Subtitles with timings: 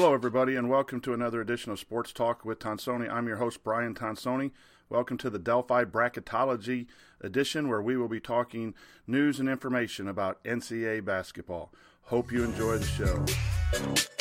[0.00, 3.10] Hello, everybody, and welcome to another edition of Sports Talk with Tonsoni.
[3.10, 4.52] I'm your host, Brian Tonsoni.
[4.88, 6.86] Welcome to the Delphi Bracketology
[7.20, 8.74] edition, where we will be talking
[9.08, 11.72] news and information about NCAA basketball.
[12.02, 14.17] Hope you enjoy the show.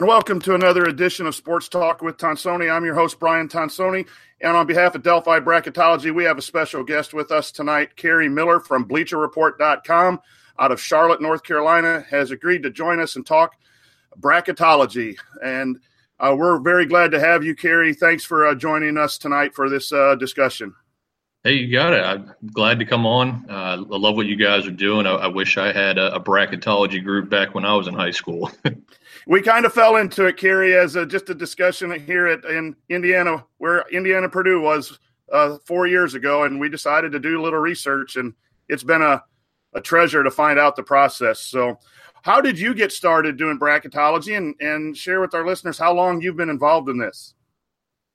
[0.00, 2.74] And welcome to another edition of Sports Talk with Tonsoni.
[2.74, 4.06] I'm your host, Brian Tonsoni.
[4.40, 7.96] And on behalf of Delphi Bracketology, we have a special guest with us tonight.
[7.96, 10.20] Kerry Miller from BleacherReport.com
[10.58, 13.56] out of Charlotte, North Carolina, has agreed to join us and talk
[14.18, 15.18] bracketology.
[15.44, 15.78] And
[16.18, 17.92] uh, we're very glad to have you, Kerry.
[17.92, 20.74] Thanks for uh, joining us tonight for this uh, discussion.
[21.44, 22.02] Hey, you got it.
[22.02, 23.44] I'm glad to come on.
[23.50, 25.06] Uh, I love what you guys are doing.
[25.06, 28.10] I, I wish I had a, a, bracketology group back when I was in high
[28.12, 28.50] school.
[29.26, 32.76] we kind of fell into it, Kerry, as a, just a discussion here at in
[32.88, 34.98] Indiana, where Indiana Purdue was
[35.32, 38.34] uh, four years ago, and we decided to do a little research, and
[38.68, 39.22] it's been a,
[39.74, 41.40] a treasure to find out the process.
[41.40, 41.78] So,
[42.22, 46.20] how did you get started doing bracketology, and and share with our listeners how long
[46.20, 47.34] you've been involved in this?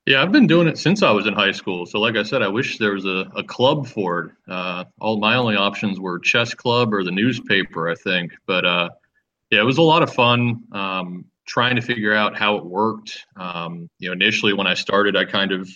[0.05, 1.87] Yeah, I've been doing it since I was in high school.
[1.87, 4.31] So, like I said, I wish there was a, a club for it.
[4.47, 8.31] Uh, all my only options were chess club or the newspaper, I think.
[8.45, 8.89] But uh,
[9.55, 13.25] yeah, it was a lot of fun um, trying to figure out how it worked.
[13.37, 15.69] Um, you know, initially when I started, I kind of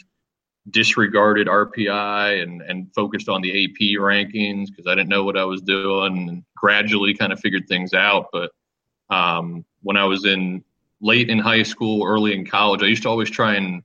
[0.70, 5.46] disregarded RPI and, and focused on the AP rankings because I didn't know what I
[5.46, 8.26] was doing and gradually kind of figured things out.
[8.34, 8.52] But
[9.10, 10.62] um, when I was in
[11.00, 13.82] late in high school, early in college, I used to always try and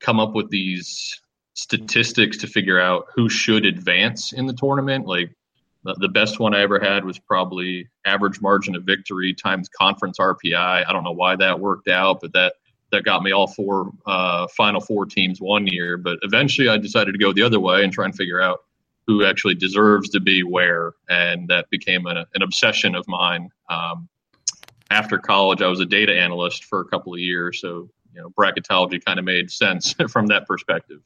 [0.00, 1.20] come up with these
[1.52, 5.06] statistics to figure out who should advance in the tournament.
[5.06, 5.36] Like
[5.84, 10.54] the, best one I ever had was probably average margin of victory times conference RPI.
[10.86, 12.54] I don't know why that worked out, but that
[12.90, 15.96] that got me all four uh, final four teams one year.
[15.96, 18.60] But eventually, I decided to go the other way and try and figure out
[19.06, 23.50] who actually deserves to be where, and that became an, an obsession of mine.
[23.68, 24.08] Um,
[24.90, 28.30] after college, I was a data analyst for a couple of years, so you know
[28.30, 31.00] bracketology kind of made sense from that perspective.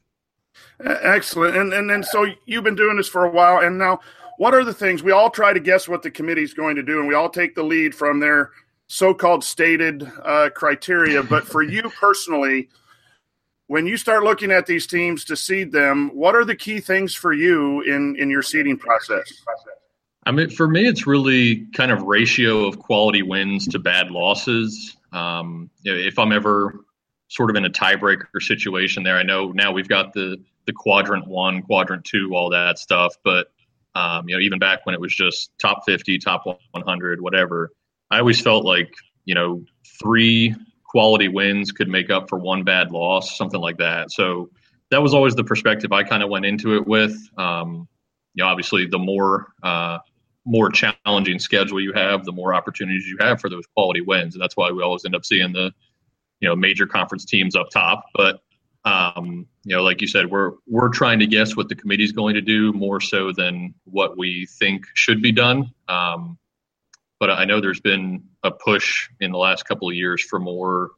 [0.83, 3.99] Excellent, and and and so you've been doing this for a while, and now
[4.39, 6.81] what are the things we all try to guess what the committee is going to
[6.81, 8.51] do, and we all take the lead from their
[8.87, 11.21] so-called stated uh, criteria.
[11.21, 12.69] But for you personally,
[13.67, 17.13] when you start looking at these teams to seed them, what are the key things
[17.13, 19.29] for you in in your seeding process?
[20.25, 24.95] I mean, for me, it's really kind of ratio of quality wins to bad losses.
[25.11, 26.85] Um, if I'm ever
[27.27, 31.27] sort of in a tiebreaker situation there, I know now we've got the the quadrant
[31.27, 33.51] one, quadrant two, all that stuff, but
[33.95, 37.71] um, you know, even back when it was just top 50, top 100, whatever,
[38.11, 38.93] I always felt like,
[39.25, 39.63] you know,
[40.01, 44.11] three quality wins could make up for one bad loss, something like that.
[44.11, 44.49] So
[44.91, 47.15] that was always the perspective I kind of went into it with.
[47.37, 47.87] Um,
[48.33, 49.99] you know, obviously, the more uh,
[50.45, 54.41] more challenging schedule you have, the more opportunities you have for those quality wins, and
[54.41, 55.71] that's why we always end up seeing the
[56.39, 58.05] you know major conference teams up top.
[58.15, 58.41] But
[58.85, 62.11] um, you know, like you said, we're we're trying to guess what the committee is
[62.11, 65.71] going to do more so than what we think should be done.
[65.87, 66.37] Um,
[67.19, 70.91] but I know there's been a push in the last couple of years for more,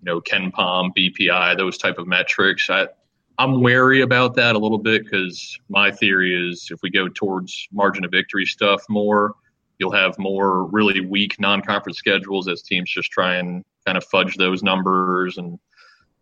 [0.00, 2.68] you know, KenPom, BPI, those type of metrics.
[2.68, 2.88] I,
[3.38, 7.68] I'm wary about that a little bit because my theory is if we go towards
[7.72, 9.34] margin of victory stuff more,
[9.78, 14.36] you'll have more really weak non-conference schedules as teams just try and kind of fudge
[14.36, 15.58] those numbers and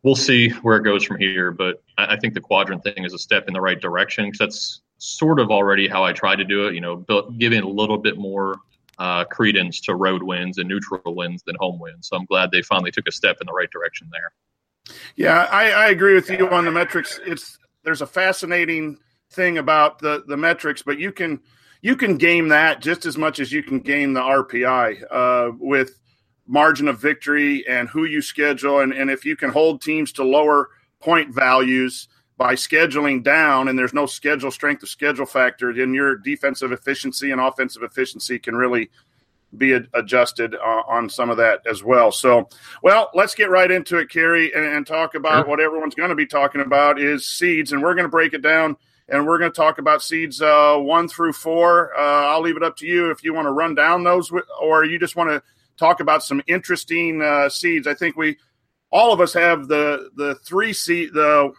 [0.02, 1.50] we'll see where it goes from here.
[1.50, 4.80] But I, think the quadrant thing is a step in the right direction because that's
[4.98, 6.74] sort of already how I try to do it.
[6.74, 7.04] You know,
[7.38, 8.56] giving a little bit more
[8.98, 12.08] uh, credence to road wins and neutral wins than home wins.
[12.08, 14.32] So I'm glad they finally took a step in the right direction there.
[15.16, 17.20] Yeah, I, I agree with you on the metrics.
[17.24, 18.98] It's there's a fascinating
[19.30, 21.40] thing about the the metrics, but you can
[21.82, 25.98] you can game that just as much as you can game the RPI uh, with
[26.48, 28.80] margin of victory and who you schedule.
[28.80, 33.78] And, and if you can hold teams to lower point values by scheduling down and
[33.78, 38.56] there's no schedule strength of schedule factor, then your defensive efficiency and offensive efficiency can
[38.56, 38.90] really
[39.56, 42.12] be adjusted uh, on some of that as well.
[42.12, 42.48] So,
[42.82, 45.48] well, let's get right into it, Kerry, and, and talk about sure.
[45.48, 48.42] what everyone's going to be talking about is seeds, and we're going to break it
[48.42, 48.76] down,
[49.08, 51.98] and we're going to talk about seeds uh, one through four.
[51.98, 54.30] Uh, I'll leave it up to you if you want to run down those,
[54.60, 55.42] or you just want to
[55.78, 57.86] talk about some interesting uh, seeds.
[57.86, 58.36] I think we
[58.90, 61.52] all of us have the the three seed the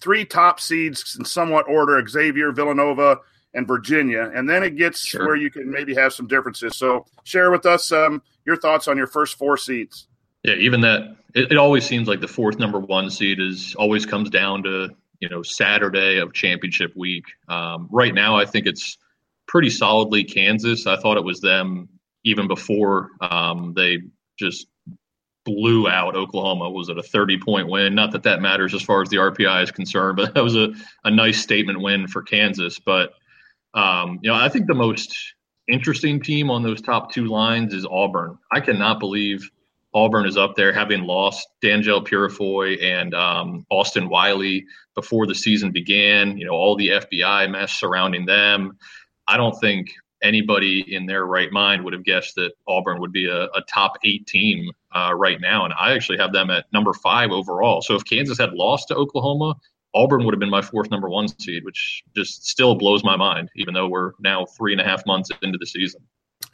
[0.00, 3.18] three top seeds in somewhat order: Xavier, Villanova,
[3.54, 5.26] and Virginia, and then it gets sure.
[5.26, 6.76] where you can maybe have some differences.
[6.76, 10.06] So share with us um, your thoughts on your first four seeds.
[10.42, 14.06] Yeah, even that it, it always seems like the fourth number one seed is always
[14.06, 14.90] comes down to
[15.20, 17.24] you know Saturday of championship week.
[17.48, 18.98] Um, right now, I think it's
[19.46, 20.86] pretty solidly Kansas.
[20.86, 21.88] I thought it was them
[22.24, 23.98] even before um, they
[24.38, 24.66] just
[25.44, 26.70] blew out Oklahoma.
[26.70, 27.94] Was it a 30 point win?
[27.94, 30.72] Not that that matters as far as the RPI is concerned, but that was a,
[31.04, 32.78] a nice statement win for Kansas.
[32.78, 33.14] But,
[33.74, 35.16] um, you know, I think the most
[35.68, 38.38] interesting team on those top two lines is Auburn.
[38.52, 39.50] I cannot believe
[39.94, 44.64] Auburn is up there having lost Danjel Purifoy and um, Austin Wiley
[44.94, 46.38] before the season began.
[46.38, 48.78] You know, all the FBI mess surrounding them.
[49.28, 49.90] I don't think
[50.22, 53.98] anybody in their right mind would have guessed that Auburn would be a, a top
[54.04, 55.64] eight team uh, right now.
[55.64, 57.82] And I actually have them at number five overall.
[57.82, 59.56] So if Kansas had lost to Oklahoma,
[59.94, 63.50] Auburn would have been my fourth number one seed, which just still blows my mind,
[63.56, 66.00] even though we're now three and a half months into the season.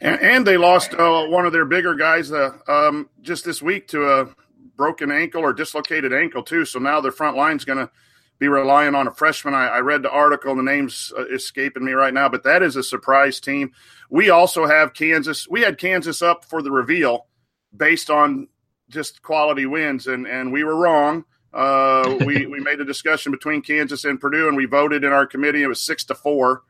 [0.01, 3.87] And, and they lost uh, one of their bigger guys uh, um, just this week
[3.89, 4.35] to a
[4.75, 6.65] broken ankle or dislocated ankle, too.
[6.65, 7.91] So now their front line's going to
[8.39, 9.53] be relying on a freshman.
[9.53, 12.77] I, I read the article, the name's uh, escaping me right now, but that is
[12.77, 13.73] a surprise team.
[14.09, 15.47] We also have Kansas.
[15.47, 17.27] We had Kansas up for the reveal
[17.75, 18.47] based on
[18.89, 21.25] just quality wins, and, and we were wrong.
[21.53, 25.27] Uh, we, we made a discussion between Kansas and Purdue, and we voted in our
[25.27, 25.61] committee.
[25.61, 26.63] It was six to four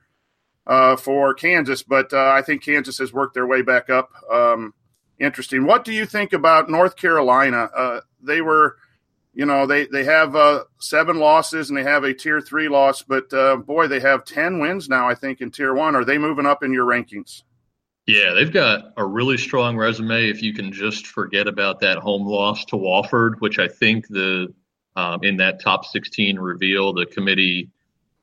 [0.65, 4.09] uh, for Kansas, but uh, I think Kansas has worked their way back up.
[4.31, 4.73] Um,
[5.19, 5.65] interesting.
[5.65, 7.69] What do you think about North Carolina?
[7.75, 8.77] Uh, they were–
[9.39, 13.03] you know they they have uh, seven losses and they have a tier three loss,
[13.03, 15.07] but uh, boy, they have ten wins now.
[15.07, 15.95] I think in tier one.
[15.95, 17.43] Are they moving up in your rankings?
[18.05, 20.29] Yeah, they've got a really strong resume.
[20.29, 24.53] If you can just forget about that home loss to Wofford, which I think the
[24.97, 27.69] um, in that top sixteen reveal, the committee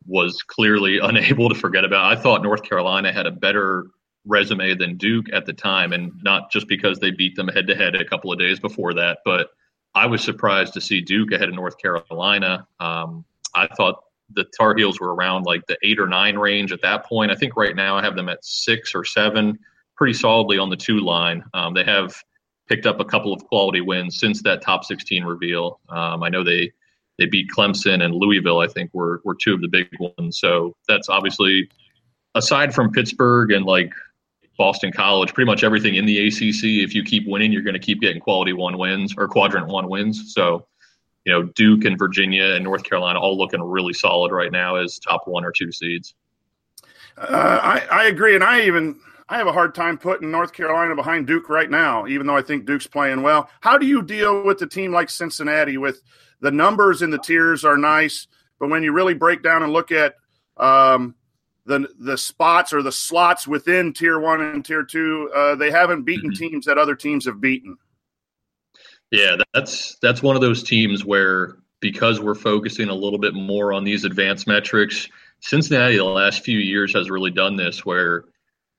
[0.06, 2.12] was clearly unable to forget about.
[2.12, 3.86] I thought North Carolina had a better
[4.26, 7.74] resume than Duke at the time, and not just because they beat them head to
[7.74, 9.48] head a couple of days before that, but
[9.96, 12.68] I was surprised to see Duke ahead of North Carolina.
[12.80, 14.04] Um, I thought
[14.34, 17.30] the Tar Heels were around like the eight or nine range at that point.
[17.30, 19.58] I think right now I have them at six or seven,
[19.96, 21.42] pretty solidly on the two line.
[21.54, 22.14] Um, they have
[22.68, 25.80] picked up a couple of quality wins since that top 16 reveal.
[25.88, 26.72] Um, I know they
[27.18, 28.60] they beat Clemson and Louisville.
[28.60, 30.38] I think were were two of the big ones.
[30.38, 31.70] So that's obviously
[32.34, 33.92] aside from Pittsburgh and like
[34.56, 36.82] Boston College, pretty much everything in the ACC.
[36.84, 39.88] If you keep winning, you're going to keep getting quality one wins or quadrant one
[39.88, 40.34] wins.
[40.34, 40.66] So,
[41.24, 44.98] you know, Duke and Virginia and North Carolina all looking really solid right now as
[44.98, 46.14] top one or two seeds.
[47.18, 50.94] Uh, I, I agree, and I even I have a hard time putting North Carolina
[50.94, 53.48] behind Duke right now, even though I think Duke's playing well.
[53.60, 55.78] How do you deal with a team like Cincinnati?
[55.78, 56.00] With
[56.40, 58.28] the numbers in the tiers are nice,
[58.60, 60.14] but when you really break down and look at
[60.58, 61.14] um,
[61.66, 65.30] the the spots or the slots within tier one and tier two.
[65.34, 66.50] Uh, they haven't beaten mm-hmm.
[66.50, 67.76] teams that other teams have beaten.
[69.10, 73.72] Yeah, that's that's one of those teams where because we're focusing a little bit more
[73.72, 75.08] on these advanced metrics,
[75.40, 78.24] Cincinnati the last few years has really done this where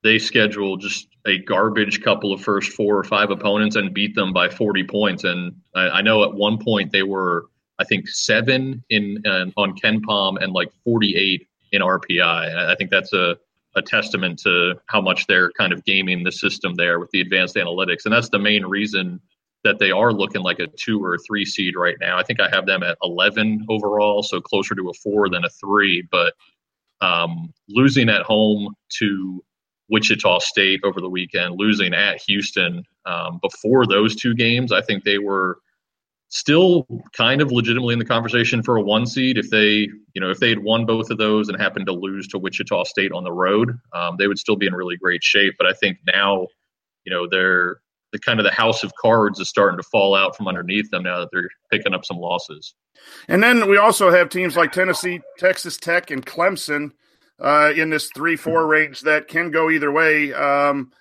[0.03, 4.33] they schedule just a garbage couple of first four or five opponents and beat them
[4.33, 5.23] by 40 points.
[5.23, 7.45] And I, I know at one point they were,
[7.79, 12.21] I think, seven in uh, on KenPom and like 48 in RPI.
[12.21, 13.37] I think that's a,
[13.75, 17.55] a testament to how much they're kind of gaming the system there with the advanced
[17.55, 18.05] analytics.
[18.05, 19.19] And that's the main reason
[19.63, 22.17] that they are looking like a two or a three seed right now.
[22.17, 25.49] I think I have them at 11 overall, so closer to a four than a
[25.49, 26.07] three.
[26.11, 26.33] But
[27.01, 29.43] um, losing at home to
[29.89, 35.03] Wichita State over the weekend, losing at Houston um, before those two games, I think
[35.03, 35.59] they were
[36.29, 40.29] still kind of legitimately in the conversation for a one seed if they you know
[40.29, 43.23] if they had won both of those and happened to lose to wichita state on
[43.23, 45.53] the road um, they would still be in really great shape.
[45.57, 46.47] But i think now
[47.05, 47.77] you know they're
[48.11, 51.03] the kind of the house of cards is starting to fall out from underneath them
[51.03, 52.73] now that they're picking up some losses.
[53.27, 56.91] And then we also have teams like tennessee texas tech and clemson
[57.39, 60.33] uh, in this three four range that can go either way.
[60.33, 60.91] Um,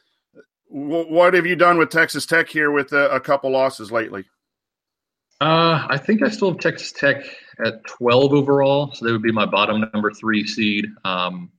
[0.69, 4.25] what have you done with texas tech here with a, a couple losses lately
[5.41, 7.25] uh, I think I still have Texas Tech
[7.65, 10.87] at 12 overall, so they would be my bottom number three seed.
[11.05, 11.51] Um,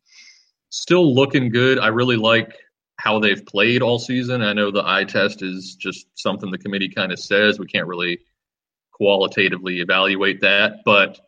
[0.70, 1.80] still looking good.
[1.80, 2.56] I really like
[2.98, 4.42] how they've played all season.
[4.42, 7.60] I know the eye test is just something the committee kind of says.
[7.60, 8.20] We can't really
[8.92, 11.20] qualitatively evaluate that, but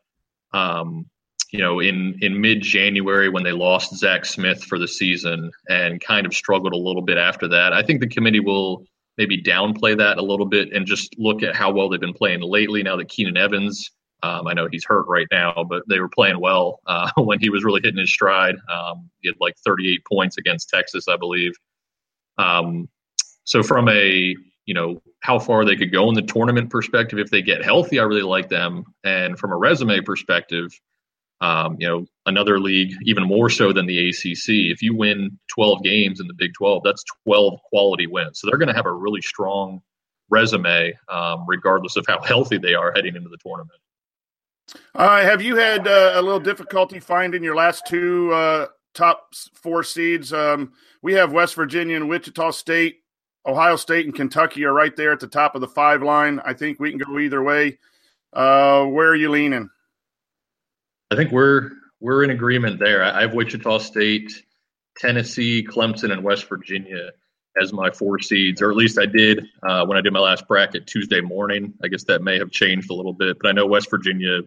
[0.52, 1.06] um,
[1.52, 6.02] you know, in in mid January when they lost Zach Smith for the season and
[6.02, 8.86] kind of struggled a little bit after that, I think the committee will
[9.20, 12.42] maybe downplay that a little bit and just look at how well they've been playing
[12.42, 12.82] lately.
[12.82, 13.92] Now that Keenan Evans,
[14.24, 17.50] um, I know he's hurt right now, but they were playing well uh, when he
[17.50, 18.56] was really hitting his stride.
[18.72, 21.52] Um, he had like 38 points against Texas, I believe.
[22.38, 22.88] Um,
[23.44, 24.36] so from a
[24.66, 28.00] you know how far they could go in the tournament perspective, if they get healthy,
[28.00, 28.86] I really like them.
[29.04, 30.72] And from a resume perspective,
[31.42, 34.72] Um, you know, another league even more so than the ACC.
[34.72, 38.40] If you win 12 games in the Big 12, that's 12 quality wins.
[38.40, 39.82] So they're going to have a really strong
[40.30, 43.80] resume, um, regardless of how healthy they are heading into the tournament.
[44.94, 49.84] Uh, have you had uh, a little difficulty finding your last two uh, top four
[49.84, 50.32] seeds?
[50.34, 52.98] Um, we have West Virginia and Wichita State.
[53.46, 56.40] Ohio State and Kentucky are right there at the top of the five line.
[56.44, 57.80] I think we can go either way.
[58.34, 59.70] Uh, where are you leaning?
[61.12, 63.04] I think we're we're in agreement there.
[63.04, 64.32] I have Wichita State,
[64.98, 67.12] Tennessee, Clemson, and West Virginia
[67.60, 70.48] as my four seeds, or at least I did uh, when I did my last
[70.48, 71.74] bracket Tuesday morning.
[71.84, 74.42] I guess that may have changed a little bit, but I know West Virginia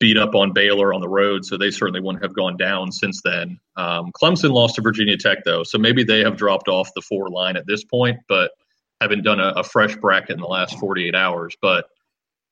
[0.00, 3.20] beat up on Baylor on the road, so they certainly wouldn't have gone down since
[3.22, 3.58] then.
[3.76, 7.28] Um, Clemson lost to Virginia Tech, though, so maybe they have dropped off the four
[7.28, 8.52] line at this point, but
[9.00, 11.56] haven't done a, a fresh bracket in the last 48 hours.
[11.60, 11.86] But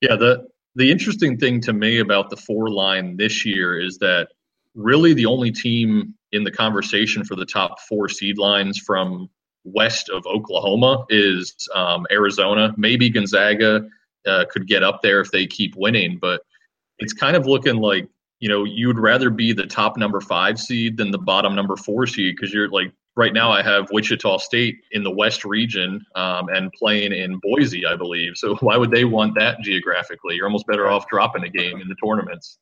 [0.00, 4.28] yeah, the the interesting thing to me about the four line this year is that
[4.74, 9.28] really the only team in the conversation for the top four seed lines from
[9.64, 12.74] west of Oklahoma is um, Arizona.
[12.76, 13.88] Maybe Gonzaga
[14.26, 16.42] uh, could get up there if they keep winning, but
[16.98, 18.06] it's kind of looking like
[18.40, 21.76] you know you would rather be the top number five seed than the bottom number
[21.76, 26.04] four seed because you're like right now I have Wichita State in the West region
[26.14, 28.36] um, and playing in Boise, I believe.
[28.36, 30.36] So why would they want that geographically?
[30.36, 32.58] You're almost better off dropping a game in the tournaments.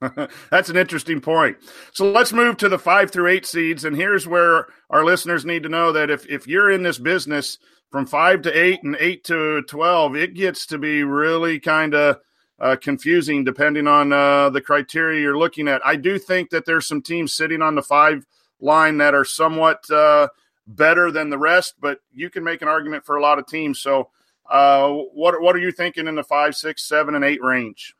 [0.50, 1.58] That's an interesting point.
[1.92, 3.84] So let's move to the five through eight seeds.
[3.84, 7.58] And here's where our listeners need to know that if, if you're in this business
[7.92, 12.18] from five to eight and eight to 12, it gets to be really kind of
[12.58, 15.86] uh, confusing depending on uh, the criteria you're looking at.
[15.86, 18.26] I do think that there's some teams sitting on the five
[18.60, 20.28] line that are somewhat uh,
[20.66, 23.80] better than the rest, but you can make an argument for a lot of teams.
[23.80, 24.10] So,
[24.50, 27.94] uh, what what are you thinking in the five, six, seven, and eight range?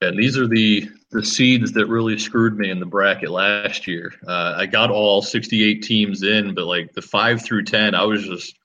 [0.00, 4.12] And these are the the seeds that really screwed me in the bracket last year.
[4.26, 8.26] Uh, I got all 68 teams in, but like the five through 10, I was
[8.26, 8.56] just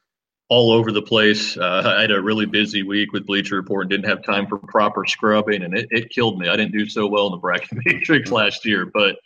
[0.50, 1.56] all over the place.
[1.56, 4.58] Uh, I had a really busy week with Bleacher Report and didn't have time for
[4.58, 6.50] proper scrubbing, and it, it killed me.
[6.50, 9.18] I didn't do so well in the bracket matrix last year, but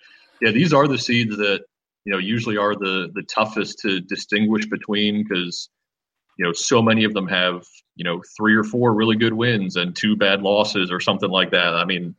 [0.42, 1.64] yeah, these are the seeds that
[2.06, 5.70] you know usually are the the toughest to distinguish between because
[6.38, 7.64] you know so many of them have
[7.96, 11.52] you know three or four really good wins and two bad losses or something like
[11.52, 11.76] that.
[11.76, 12.16] I mean,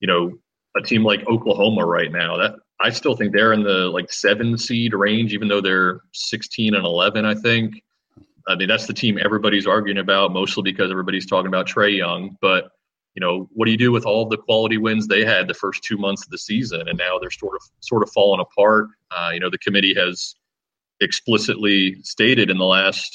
[0.00, 0.38] you know,
[0.76, 4.56] a team like Oklahoma right now that I still think they're in the like seven
[4.56, 7.24] seed range, even though they're 16 and 11.
[7.24, 7.82] I think.
[8.46, 12.34] I mean, that's the team everybody's arguing about, mostly because everybody's talking about Trae Young.
[12.40, 12.70] But
[13.14, 15.82] you know, what do you do with all the quality wins they had the first
[15.82, 18.88] two months of the season, and now they're sort of sort of falling apart?
[19.10, 20.34] Uh, you know, the committee has
[21.00, 23.10] explicitly stated in the last,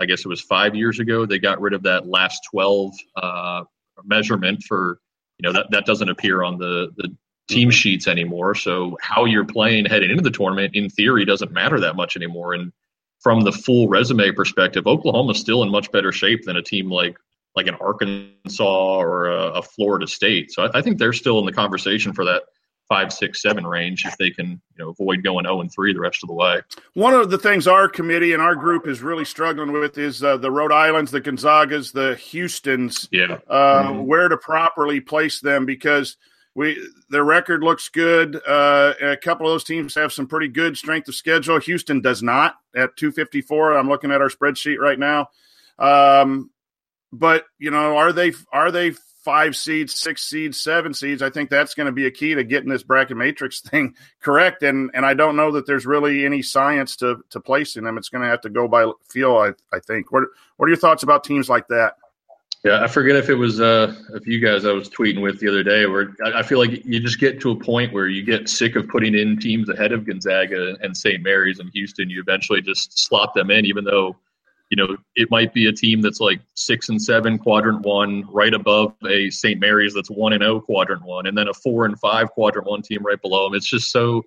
[0.00, 3.64] I guess it was five years ago, they got rid of that last twelve uh,
[4.04, 4.98] measurement for,
[5.38, 7.14] you know, that that doesn't appear on the the
[7.48, 7.74] team mm-hmm.
[7.74, 8.54] sheets anymore.
[8.54, 12.54] So how you're playing heading into the tournament, in theory, doesn't matter that much anymore.
[12.54, 12.72] And
[13.20, 17.16] from the full resume perspective, Oklahoma's still in much better shape than a team like
[17.56, 20.52] like an Arkansas or a, a Florida State.
[20.52, 22.42] So I, I, think they're still in the conversation for that
[22.88, 26.00] five, six, seven range if they can, you know, avoid going zero and three the
[26.00, 26.60] rest of the way.
[26.94, 30.36] One of the things our committee and our group is really struggling with is uh,
[30.36, 34.06] the Rhode Islands, the Gonzagas, the Houston's, yeah, uh, mm-hmm.
[34.06, 36.16] where to properly place them because.
[36.58, 38.40] We, their record looks good.
[38.48, 41.60] Uh, a couple of those teams have some pretty good strength of schedule.
[41.60, 43.76] Houston does not at 254.
[43.76, 45.28] I'm looking at our spreadsheet right now.
[45.78, 46.48] Um,
[47.12, 48.94] but you know, are they are they
[49.24, 51.20] five seeds, six seeds, seven seeds?
[51.20, 54.62] I think that's going to be a key to getting this bracket matrix thing correct.
[54.62, 57.98] And and I don't know that there's really any science to to placing them.
[57.98, 59.36] It's going to have to go by feel.
[59.36, 60.12] I I think.
[60.12, 60.24] What
[60.56, 61.94] what are your thoughts about teams like that?
[62.64, 65.48] Yeah, I forget if it was uh, if you guys I was tweeting with the
[65.48, 68.48] other day, where I, feel like you just get to a point where you get
[68.48, 71.22] sick of putting in teams ahead of Gonzaga and St.
[71.22, 72.10] Mary's and Houston.
[72.10, 74.16] You eventually just slot them in, even though
[74.70, 78.52] you know, it might be a team that's like six and seven quadrant one, right
[78.52, 79.60] above a St.
[79.60, 82.66] Mary's that's one and zero oh quadrant one, and then a four and five quadrant
[82.66, 83.54] one team right below them.
[83.54, 84.22] It's just so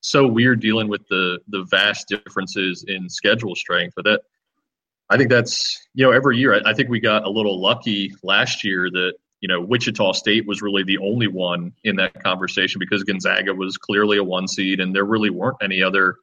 [0.00, 3.94] so weird dealing with the the vast differences in schedule strength.
[3.96, 4.20] But that
[5.08, 6.54] I think that's you know every year.
[6.54, 10.46] I, I think we got a little lucky last year that you know Wichita State
[10.46, 14.80] was really the only one in that conversation because Gonzaga was clearly a one seed,
[14.80, 16.16] and there really weren't any other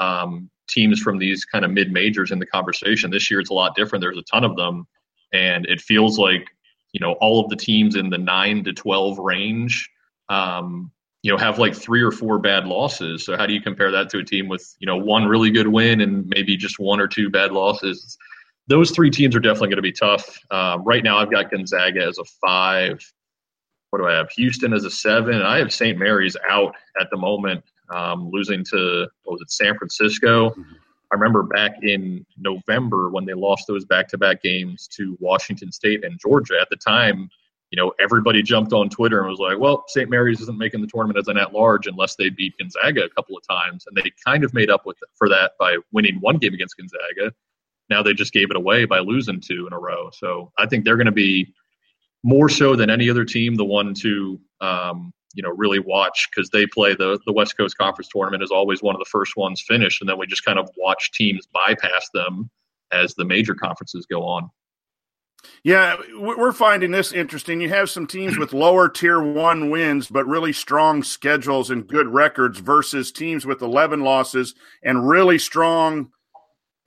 [0.00, 3.10] um, teams from these kind of mid majors in the conversation.
[3.10, 4.02] This year it's a lot different.
[4.02, 4.86] There's a ton of them,
[5.32, 6.46] and it feels like
[6.92, 9.88] you know all of the teams in the nine to twelve range.
[10.28, 10.90] Um,
[11.22, 13.24] you know, have like three or four bad losses.
[13.24, 15.68] So how do you compare that to a team with you know one really good
[15.68, 18.16] win and maybe just one or two bad losses?
[18.68, 20.38] Those three teams are definitely going to be tough.
[20.50, 23.00] Um, right now, I've got Gonzaga as a five.
[23.90, 24.30] what do I have?
[24.36, 25.42] Houston as a seven.
[25.42, 25.98] I have St.
[25.98, 27.62] Mary's out at the moment,
[27.92, 30.54] um, losing to what was it, San Francisco.
[31.12, 36.18] I remember back in November when they lost those back-to-back games to Washington State and
[36.18, 36.54] Georgia.
[36.58, 37.28] At the time,
[37.70, 40.08] you know, everybody jumped on Twitter and was like, "Well, St.
[40.08, 43.46] Mary's isn't making the tournament as an at-large unless they beat Gonzaga a couple of
[43.46, 46.76] times," and they kind of made up with for that by winning one game against
[46.76, 47.32] Gonzaga.
[47.90, 50.10] Now they just gave it away by losing two in a row.
[50.12, 51.52] So I think they're going to be
[52.22, 56.50] more so than any other team the one to um, you know really watch because
[56.50, 59.62] they play the the West Coast Conference tournament is always one of the first ones
[59.66, 62.50] finished, and then we just kind of watch teams bypass them
[62.92, 64.50] as the major conferences go on.
[65.64, 67.60] Yeah, we're finding this interesting.
[67.60, 72.08] You have some teams with lower tier one wins, but really strong schedules and good
[72.08, 76.10] records versus teams with 11 losses and really strong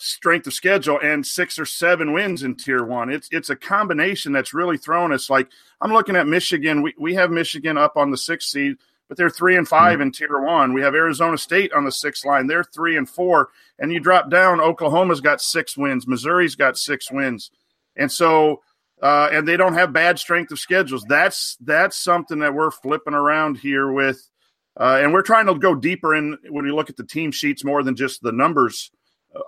[0.06, 3.10] strength of schedule and six or seven wins in tier one.
[3.10, 5.30] It's it's a combination that's really thrown us.
[5.30, 5.50] Like
[5.82, 6.82] I'm looking at Michigan.
[6.82, 10.02] We we have Michigan up on the sixth seed, but they're three and 5 mm-hmm.
[10.04, 10.74] in tier one.
[10.74, 12.48] We have Arizona State on the sixth line.
[12.48, 13.50] They're three and four.
[13.80, 17.50] And you drop down, Oklahoma's got six wins, Missouri's got six wins.
[17.96, 18.62] And so
[19.02, 21.04] uh, and they don't have bad strength of schedules.
[21.10, 24.30] That's that's something that we're flipping around here with.
[24.78, 27.64] Uh, and we're trying to go deeper in when you look at the team sheets
[27.64, 28.92] more than just the numbers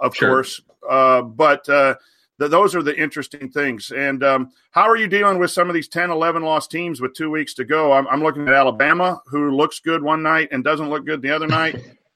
[0.01, 0.29] of sure.
[0.29, 0.62] course.
[0.89, 1.96] Uh, but uh,
[2.39, 3.91] th- those are the interesting things.
[3.91, 7.13] And um, how are you dealing with some of these 10, 11 lost teams with
[7.13, 7.94] two weeks to go?
[7.94, 11.32] I'm, I'm looking at Alabama, who looks good one night and doesn't look good the
[11.32, 11.75] other night.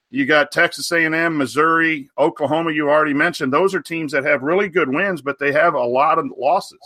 [0.09, 2.73] You got Texas A&M, Missouri, Oklahoma.
[2.73, 5.83] You already mentioned those are teams that have really good wins, but they have a
[5.83, 6.79] lot of losses.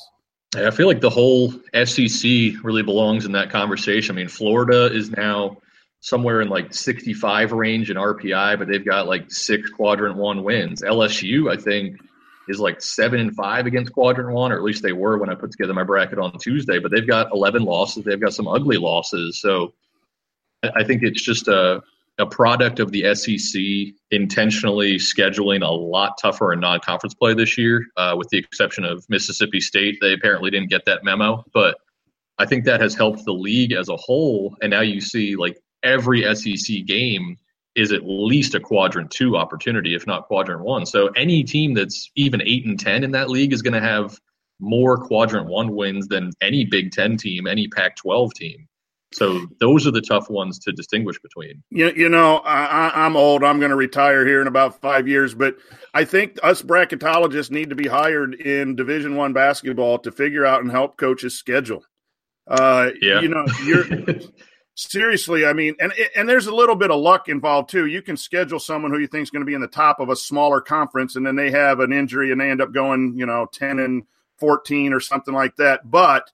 [0.56, 1.52] I feel like the whole
[1.84, 2.24] SEC
[2.64, 4.16] really belongs in that conversation.
[4.16, 5.58] I mean, Florida is now
[6.06, 10.84] somewhere in like 65 range in RPI, but they've got like six quadrant one wins.
[10.84, 11.98] LSU, I think,
[12.48, 15.36] is like seven and five against quadrant one, or at least they were when I
[15.36, 18.04] put together my bracket on Tuesday, but they've got 11 losses.
[18.04, 19.42] They've got some ugly losses.
[19.42, 19.74] So
[20.76, 21.82] I think it's just a,
[22.20, 27.58] a product of the SEC intentionally scheduling a lot tougher in non conference play this
[27.58, 29.98] year, uh, with the exception of Mississippi State.
[30.02, 31.78] They apparently didn't get that memo, but
[32.38, 34.56] I think that has helped the league as a whole.
[34.62, 37.38] And now you see like every SEC game
[37.76, 40.86] is at least a quadrant two opportunity, if not quadrant one.
[40.86, 44.20] So any team that's even eight and ten in that league is going to have
[44.60, 48.68] more quadrant one wins than any Big Ten team, any Pac twelve team.
[49.14, 51.64] So those are the tough ones to distinguish between.
[51.70, 53.46] You, you know, I, am old.
[53.46, 55.56] I'm going to retire here in about five years, but
[55.94, 60.64] I think us bracketologists need to be hired in Division One basketball to figure out
[60.64, 61.86] and help coaches schedule.
[62.46, 63.22] Uh, yeah.
[63.22, 63.86] You know, you're
[64.76, 67.88] seriously, I mean, and and there's a little bit of luck involved too.
[67.88, 70.10] You can schedule someone who you think is going to be in the top of
[70.10, 73.26] a smaller conference, and then they have an injury and they end up going, you
[73.26, 74.04] know, ten and
[74.38, 75.90] fourteen or something like that.
[75.90, 76.30] But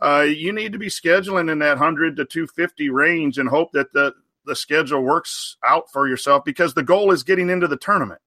[0.00, 3.72] uh, you need to be scheduling in that hundred to two fifty range and hope
[3.72, 4.14] that the
[4.46, 8.20] the schedule works out for yourself because the goal is getting into the tournament.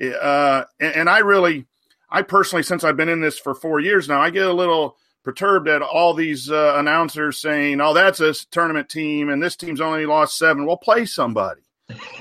[0.00, 1.66] Uh, and, and I really,
[2.10, 4.96] I personally, since I've been in this for four years now, I get a little
[5.24, 9.80] perturbed at all these uh, announcers saying, "Oh, that's a tournament team, and this team's
[9.80, 10.66] only lost seven.
[10.66, 11.62] Well, play somebody."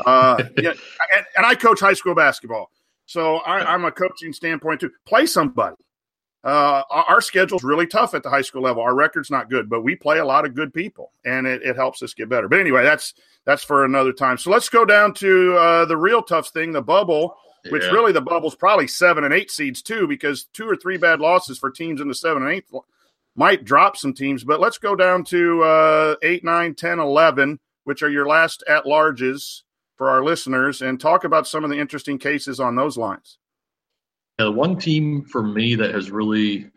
[0.06, 2.72] Uh, yeah, and, and, I coach high school basketball,
[3.06, 4.92] so I, am a coaching standpoint too.
[5.06, 5.76] Play somebody.
[6.44, 8.82] Uh, our, schedule's really tough at the high school level.
[8.82, 11.76] Our record's not good, but we play a lot of good people, and it, it
[11.76, 12.48] helps us get better.
[12.48, 14.38] But anyway, that's that's for another time.
[14.38, 17.36] So let's go down to uh, the real tough thing, the bubble
[17.72, 17.92] which yeah.
[17.92, 21.58] really the bubble's probably seven and eight seeds too, because two or three bad losses
[21.58, 22.66] for teams in the seven and eight
[23.36, 24.44] might drop some teams.
[24.44, 28.86] But let's go down to uh, eight, nine, 10, 11, which are your last at
[28.86, 29.62] larges
[29.96, 33.40] for our listeners, and talk about some of the interesting cases on those lines.
[34.38, 36.70] Yeah, the one team for me that has really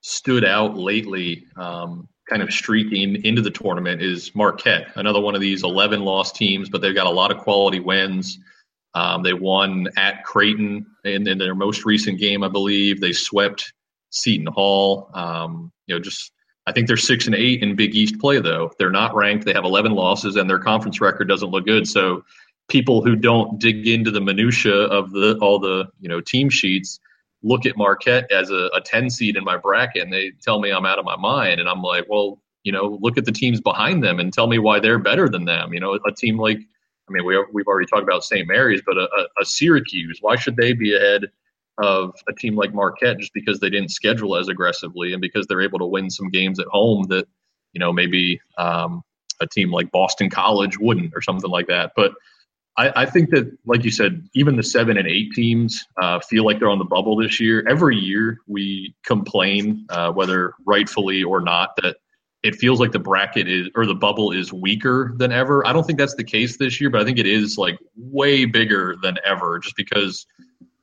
[0.00, 4.88] stood out lately, um, kind of streaking into the tournament, is Marquette.
[4.96, 8.38] Another one of these 11 loss teams, but they've got a lot of quality wins.
[8.94, 13.00] Um, they won at Creighton in, in, their most recent game, I believe.
[13.00, 13.72] They swept
[14.10, 15.10] Seton Hall.
[15.14, 16.30] Um, you know, just
[16.66, 18.70] I think they're six and eight in Big East play, though.
[18.78, 19.44] They're not ranked.
[19.44, 21.88] They have 11 losses, and their conference record doesn't look good.
[21.88, 22.24] So,
[22.68, 26.98] people who don't dig into the minutia of the all the you know team sheets
[27.42, 30.70] look at Marquette as a, a 10 seed in my bracket, and they tell me
[30.70, 31.60] I'm out of my mind.
[31.60, 34.58] And I'm like, well, you know, look at the teams behind them and tell me
[34.58, 35.74] why they're better than them.
[35.74, 36.60] You know, a team like
[37.08, 38.48] I mean, we, we've already talked about St.
[38.48, 39.08] Mary's, but a,
[39.40, 41.24] a, Syracuse, why should they be ahead
[41.78, 45.60] of a team like Marquette just because they didn't schedule as aggressively and because they're
[45.60, 47.26] able to win some games at home that,
[47.72, 49.02] you know, maybe um,
[49.40, 51.92] a team like Boston College wouldn't or something like that.
[51.94, 52.12] But
[52.76, 56.44] I, I think that, like you said, even the seven and eight teams uh, feel
[56.44, 57.64] like they're on the bubble this year.
[57.68, 61.96] Every year we complain, uh, whether rightfully or not, that
[62.44, 65.66] it feels like the bracket is or the bubble is weaker than ever.
[65.66, 68.44] I don't think that's the case this year, but I think it is like way
[68.44, 70.26] bigger than ever just because,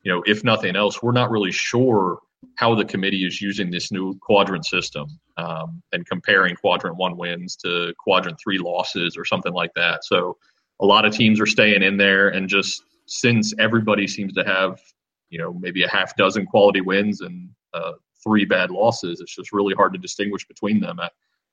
[0.01, 2.17] you know, if nothing else, we're not really sure
[2.55, 7.55] how the committee is using this new quadrant system um, and comparing quadrant one wins
[7.57, 10.03] to quadrant three losses or something like that.
[10.03, 10.37] So
[10.79, 14.79] a lot of teams are staying in there and just since everybody seems to have,
[15.29, 17.91] you know, maybe a half dozen quality wins and uh,
[18.23, 20.99] three bad losses, it's just really hard to distinguish between them.
[20.99, 21.09] I,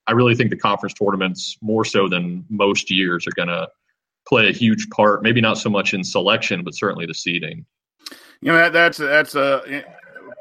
[0.08, 3.68] I really think the conference tournaments, more so than most years, are going to
[4.26, 5.22] play a huge part.
[5.22, 7.64] Maybe not so much in selection, but certainly the seeding.
[8.40, 9.84] You know that, that's that's a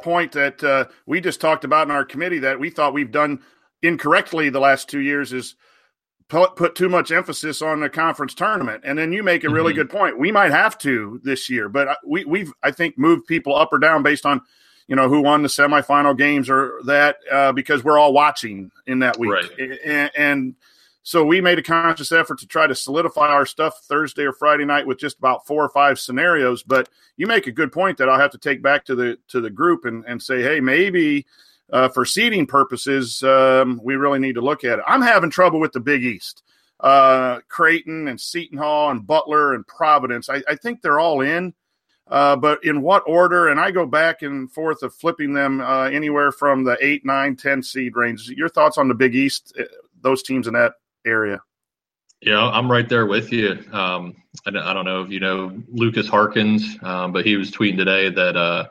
[0.01, 3.41] point that uh, we just talked about in our committee that we thought we've done
[3.81, 5.55] incorrectly the last two years is
[6.29, 8.83] put, put too much emphasis on the conference tournament.
[8.85, 9.81] And then you make a really mm-hmm.
[9.81, 10.19] good point.
[10.19, 13.73] We might have to this year, but uh, we, we've I think moved people up
[13.73, 14.41] or down based on
[14.87, 18.99] you know who won the semifinal games or that uh, because we're all watching in
[18.99, 19.31] that week.
[19.31, 19.79] Right.
[19.85, 20.55] and, and,
[21.03, 24.65] so we made a conscious effort to try to solidify our stuff thursday or friday
[24.65, 26.63] night with just about four or five scenarios.
[26.63, 29.39] But you make a good point that i'll have to take back to the to
[29.39, 31.25] the group and, and say hey maybe
[31.71, 34.85] uh, for seeding purposes um, we really need to look at it.
[34.87, 36.43] I'm having trouble with the big east.
[36.79, 40.29] Uh, creighton and seton hall and butler and providence.
[40.29, 41.53] I, I think they're all in
[42.09, 43.49] uh, but in what order?
[43.49, 47.35] And I go back and forth of flipping them uh, anywhere from the eight, nine,
[47.35, 48.29] ten seed range.
[48.29, 49.53] Your thoughts on the Big East?
[49.59, 49.63] Uh,
[50.01, 50.73] those teams in that
[51.05, 51.41] area.
[52.21, 53.59] Yeah, I'm right there with you.
[53.71, 54.15] Um,
[54.45, 58.09] I, I, don't know if you know Lucas Harkins, um, but he was tweeting today
[58.09, 58.67] that uh,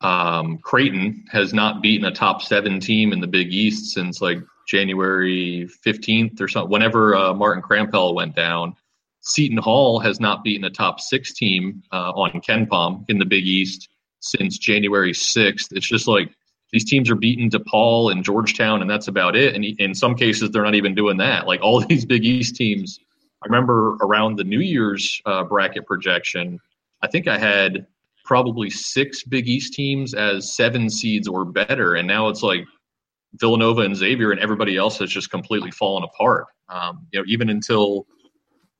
[0.00, 4.38] um, Creighton has not beaten a top seven team in the Big East since like
[4.66, 6.70] January 15th or something.
[6.70, 8.74] Whenever uh, Martin Krampelj went down,
[9.22, 13.46] Seton Hall has not beaten a top six team uh, on KenPom in the Big
[13.46, 13.88] East
[14.20, 15.72] since January 6th.
[15.72, 16.30] It's just like
[16.72, 19.54] these teams are beaten DePaul and Georgetown, and that's about it.
[19.54, 21.46] And in some cases, they're not even doing that.
[21.46, 22.98] Like all these Big East teams,
[23.42, 26.58] I remember around the New Year's uh, bracket projection,
[27.02, 27.86] I think I had
[28.24, 32.64] probably six Big East teams as seven seeds or better, and now it's like
[33.34, 36.46] Villanova and Xavier, and everybody else has just completely fallen apart.
[36.68, 38.06] Um, you know, even until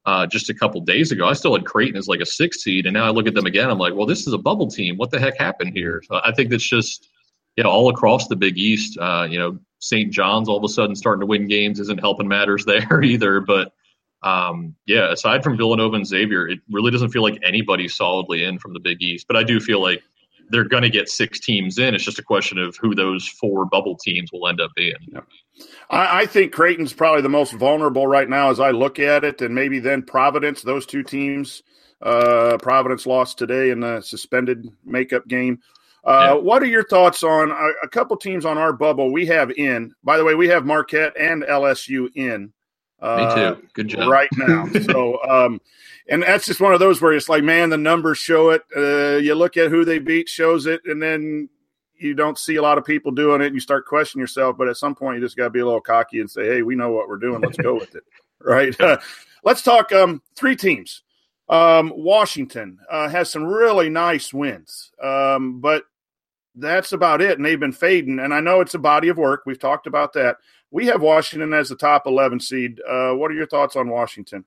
[0.04, 1.26] uh, just a couple days ago.
[1.26, 3.46] I still had Creighton as like a six seed, and now I look at them
[3.46, 3.70] again.
[3.70, 4.96] I'm like, well, this is a bubble team.
[4.96, 6.02] What the heck happened here?
[6.08, 7.08] So I think that's just
[7.56, 8.98] you know all across the Big East.
[8.98, 10.12] Uh, you know, St.
[10.12, 13.40] John's all of a sudden starting to win games isn't helping matters there either.
[13.40, 13.72] But
[14.22, 18.58] um, yeah, aside from Villanova and Xavier, it really doesn't feel like anybody's solidly in
[18.58, 19.26] from the Big East.
[19.26, 20.02] But I do feel like
[20.50, 21.94] they're going to get six teams in.
[21.94, 24.94] It's just a question of who those four bubble teams will end up being.
[25.06, 25.20] Yeah.
[25.90, 29.40] I, I, think Creighton's probably the most vulnerable right now as I look at it,
[29.40, 30.62] and maybe then Providence.
[30.62, 31.62] Those two teams.
[32.00, 35.60] Uh, Providence lost today in the suspended makeup game.
[36.04, 36.32] Uh, yeah.
[36.34, 39.94] What are your thoughts on a, a, couple teams on our bubble we have in?
[40.02, 42.52] By the way, we have Marquette and LSU in.
[43.02, 43.68] Uh, Me too.
[43.74, 44.08] Good job.
[44.08, 44.66] Right now.
[44.86, 45.60] so, um,
[46.08, 48.62] and that's just one of those where it's like, man, the numbers show it.
[48.74, 51.48] Uh, you look at who they beat, shows it, and then
[51.98, 54.56] you don't see a lot of people doing it, and you start questioning yourself.
[54.56, 56.62] But at some point, you just got to be a little cocky and say, "Hey,
[56.62, 57.40] we know what we're doing.
[57.40, 58.04] Let's go with it."
[58.44, 58.74] Right?
[58.80, 58.98] Uh,
[59.44, 61.02] let's talk um, three teams.
[61.48, 65.84] Um, Washington uh, has some really nice wins, um, but
[66.56, 67.36] that's about it.
[67.36, 68.18] And they've been fading.
[68.18, 69.42] And I know it's a body of work.
[69.46, 70.38] We've talked about that.
[70.72, 72.80] We have Washington as the top 11 seed.
[72.88, 74.44] Uh, what are your thoughts on Washington?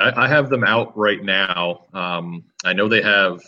[0.00, 1.82] I, I have them out right now.
[1.92, 3.42] Um, I know they have,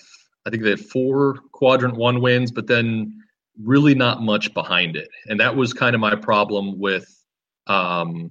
[0.46, 3.18] I think they have four quadrant one wins, but then
[3.62, 5.08] really not much behind it.
[5.28, 7.24] And that was kind of my problem with
[7.66, 8.30] um,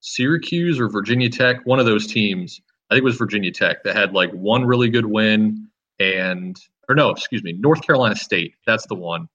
[0.00, 2.60] Syracuse or Virginia Tech, one of those teams.
[2.90, 5.68] I think it was Virginia Tech that had like one really good win
[6.00, 8.54] and, or no, excuse me, North Carolina State.
[8.66, 9.26] That's the one.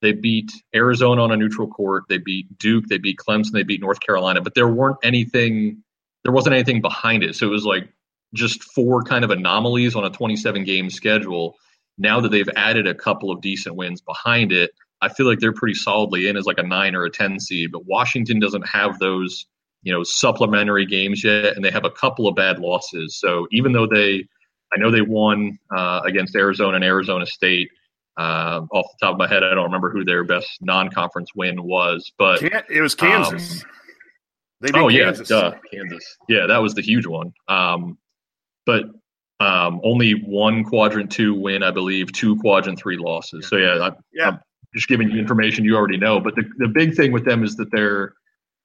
[0.00, 2.04] They beat Arizona on a neutral court.
[2.08, 2.84] They beat Duke.
[2.88, 3.52] They beat Clemson.
[3.52, 4.40] They beat North Carolina.
[4.40, 5.82] But there weren't anything
[6.24, 7.36] there wasn't anything behind it.
[7.36, 7.88] So it was like
[8.34, 11.54] just four kind of anomalies on a 27 game schedule.
[11.96, 15.52] Now that they've added a couple of decent wins behind it, I feel like they're
[15.52, 17.72] pretty solidly in as like a nine or a 10 seed.
[17.72, 19.46] But Washington doesn't have those,
[19.82, 23.18] you know, supplementary games yet, and they have a couple of bad losses.
[23.18, 24.26] So even though they,
[24.72, 27.70] I know they won uh, against Arizona and Arizona State.
[28.18, 31.62] Uh, off the top of my head, I don't remember who their best non-conference win
[31.62, 33.62] was, but it was Kansas.
[33.62, 33.70] Um,
[34.60, 35.30] they oh Kansas.
[35.30, 36.16] yeah, duh, Kansas.
[36.28, 37.32] Yeah, that was the huge one.
[37.46, 37.96] Um,
[38.66, 38.86] but
[39.38, 43.46] um, only one quadrant two win, I believe, two quadrant three losses.
[43.46, 44.28] So yeah, I, yeah.
[44.30, 44.40] I'm
[44.74, 46.18] just giving you information you already know.
[46.18, 48.14] But the the big thing with them is that they're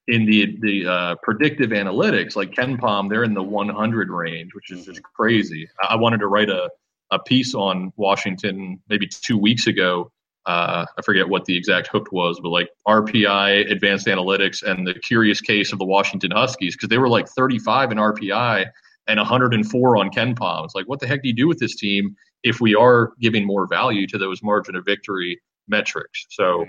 [0.08, 4.86] in the the uh, predictive analytics, like KenPom, they're in the 100 range, which is
[4.86, 5.70] just crazy.
[5.88, 6.70] I wanted to write a
[7.14, 10.12] a piece on Washington maybe two weeks ago
[10.46, 14.94] uh, I forget what the exact hook was, but like RPI, advanced analytics, and the
[14.96, 18.66] curious case of the Washington Huskies because they were like 35 in RPI
[19.08, 20.66] and 104 on KenPom.
[20.66, 23.46] It's like, what the heck do you do with this team if we are giving
[23.46, 26.26] more value to those margin of victory metrics?
[26.32, 26.66] So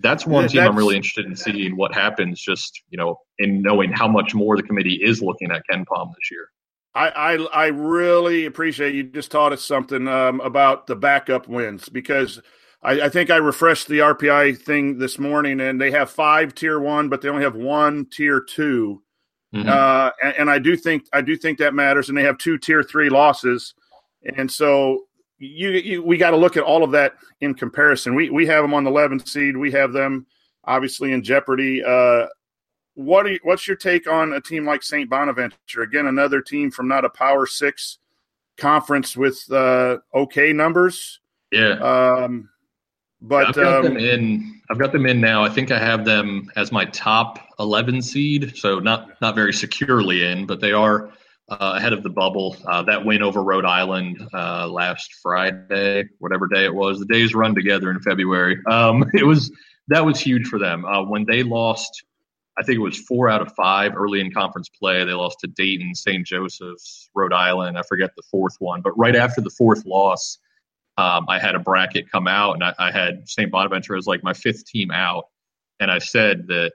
[0.00, 2.40] that's one yeah, team that's, I'm really interested in seeing what happens.
[2.40, 6.30] Just you know, in knowing how much more the committee is looking at KenPom this
[6.30, 6.50] year.
[6.96, 11.90] I, I, I really appreciate you just taught us something um, about the backup wins
[11.90, 12.40] because
[12.82, 16.80] I, I, think I refreshed the RPI thing this morning and they have five tier
[16.80, 19.02] one, but they only have one tier 2
[19.54, 19.68] mm-hmm.
[19.68, 22.56] uh, and, and, I do think I do think that matters, and they have two
[22.56, 23.74] tier three losses,
[24.36, 25.04] and so
[25.38, 28.14] you, you we got to look at all of that in comparison.
[28.14, 29.56] We we have them on the 11th seed.
[29.56, 30.26] We have them
[30.64, 31.84] obviously in jeopardy.
[31.84, 32.26] Uh,
[32.96, 35.08] what you, what's your take on a team like St.
[35.08, 35.82] Bonaventure?
[35.82, 37.98] Again, another team from not a Power Six
[38.56, 41.20] conference with uh, okay numbers.
[41.52, 41.74] Yeah.
[41.74, 42.48] Um,
[43.20, 44.60] but I've got um, them in.
[44.70, 45.44] I've got them in now.
[45.44, 50.24] I think I have them as my top eleven seed, so not not very securely
[50.24, 51.10] in, but they are
[51.48, 52.56] uh, ahead of the bubble.
[52.66, 57.34] Uh, that win over Rhode Island uh, last Friday, whatever day it was, the days
[57.34, 58.58] run together in February.
[58.66, 59.50] Um, it was
[59.88, 62.04] that was huge for them uh, when they lost
[62.58, 65.04] I think it was four out of five early in conference play.
[65.04, 66.26] They lost to Dayton, St.
[66.26, 67.76] Joseph's, Rhode Island.
[67.76, 70.38] I forget the fourth one, but right after the fourth loss,
[70.98, 73.50] um, I had a bracket come out, and I, I had St.
[73.50, 75.26] Bonaventure as like my fifth team out,
[75.78, 76.72] and I said that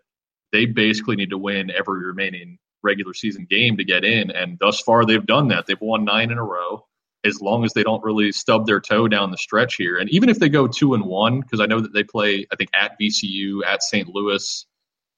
[0.51, 4.81] they basically need to win every remaining regular season game to get in, and thus
[4.81, 5.65] far they've done that.
[5.65, 6.85] They've won nine in a row.
[7.23, 10.29] As long as they don't really stub their toe down the stretch here, and even
[10.29, 12.99] if they go two and one, because I know that they play, I think at
[12.99, 14.07] VCU, at St.
[14.07, 14.65] Louis,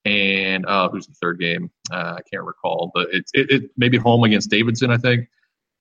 [0.05, 1.71] and uh, who's the third game?
[1.91, 4.91] Uh, I can't recall, but it's it, it maybe home against Davidson.
[4.91, 5.29] I think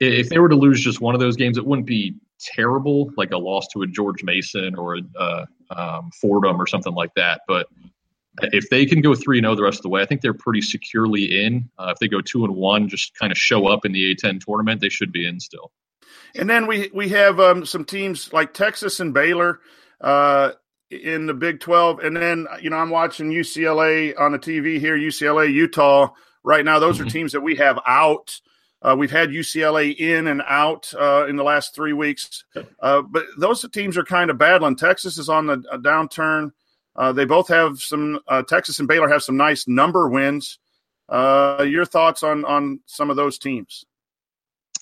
[0.00, 3.30] if they were to lose just one of those games, it wouldn't be terrible, like
[3.32, 7.42] a loss to a George Mason or a uh, um, Fordham or something like that.
[7.46, 7.68] But
[8.40, 10.20] if they can go three and zero oh the rest of the way, I think
[10.20, 11.68] they're pretty securely in.
[11.78, 14.44] Uh, if they go two and one, just kind of show up in the A10
[14.44, 15.72] tournament, they should be in still.
[16.34, 19.60] And then we we have um, some teams like Texas and Baylor.
[20.00, 20.52] Uh,
[20.92, 22.00] in the Big 12.
[22.00, 26.10] And then, you know, I'm watching UCLA on the TV here, UCLA, Utah
[26.44, 26.78] right now.
[26.78, 27.06] Those mm-hmm.
[27.06, 28.40] are teams that we have out.
[28.80, 32.44] Uh, we've had UCLA in and out uh, in the last three weeks.
[32.80, 34.76] Uh, but those teams are kind of battling.
[34.76, 36.50] Texas is on the downturn.
[36.94, 40.58] Uh, they both have some, uh, Texas and Baylor have some nice number wins.
[41.08, 43.84] Uh, your thoughts on, on some of those teams?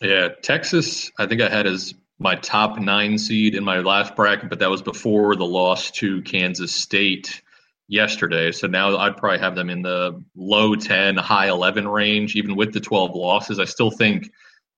[0.01, 4.50] Yeah, Texas, I think I had as my top nine seed in my last bracket,
[4.50, 7.40] but that was before the loss to Kansas State
[7.88, 8.52] yesterday.
[8.52, 12.74] So now I'd probably have them in the low 10, high 11 range, even with
[12.74, 13.59] the 12 losses.
[13.59, 14.30] I still think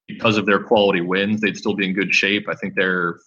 [0.07, 2.48] because of their quality wins, they'd still be in good shape.
[2.48, 3.18] I think they're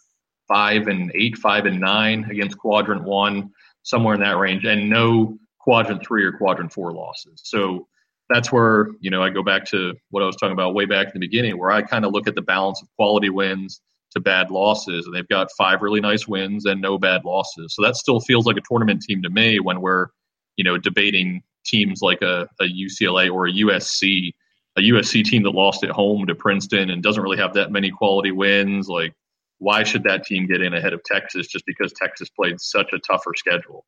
[0.47, 3.51] five and eight, five and nine against quadrant one,
[3.83, 7.41] somewhere in that range, and no quadrant three or quadrant four losses.
[7.43, 7.87] So
[8.29, 11.07] that's where, you know, I go back to what I was talking about way back
[11.07, 13.81] in the beginning, where I kind of look at the balance of quality wins
[14.15, 15.05] to bad losses.
[15.05, 17.75] And they've got five really nice wins and no bad losses.
[17.75, 20.07] So that still feels like a tournament team to me when we're,
[20.55, 24.33] you know, debating teams like a, a UCLA or a USC,
[24.77, 27.91] a USC team that lost at home to Princeton and doesn't really have that many
[27.91, 28.87] quality wins.
[28.87, 29.13] Like,
[29.59, 32.99] why should that team get in ahead of Texas just because Texas played such a
[32.99, 33.85] tougher schedule?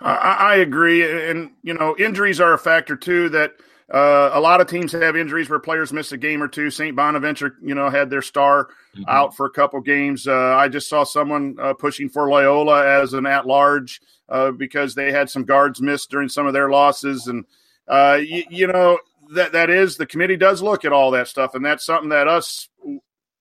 [0.00, 1.30] I, I agree.
[1.30, 3.52] And, you know, injuries are a factor too that–
[3.92, 6.70] uh, a lot of teams have injuries where players miss a game or two.
[6.70, 6.96] St.
[6.96, 9.04] Bonaventure, you know, had their star mm-hmm.
[9.08, 10.26] out for a couple games.
[10.26, 15.12] Uh, I just saw someone uh, pushing for Loyola as an at-large uh, because they
[15.12, 17.44] had some guards missed during some of their losses, and
[17.88, 18.98] uh, y- you know
[19.34, 22.28] that that is the committee does look at all that stuff, and that's something that
[22.28, 22.68] us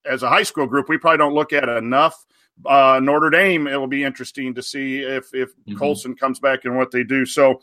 [0.05, 2.25] as a high school group we probably don't look at enough.
[2.65, 5.77] Uh, Notre Dame, it will be interesting to see if if mm-hmm.
[5.77, 7.25] Colson comes back and what they do.
[7.25, 7.61] So.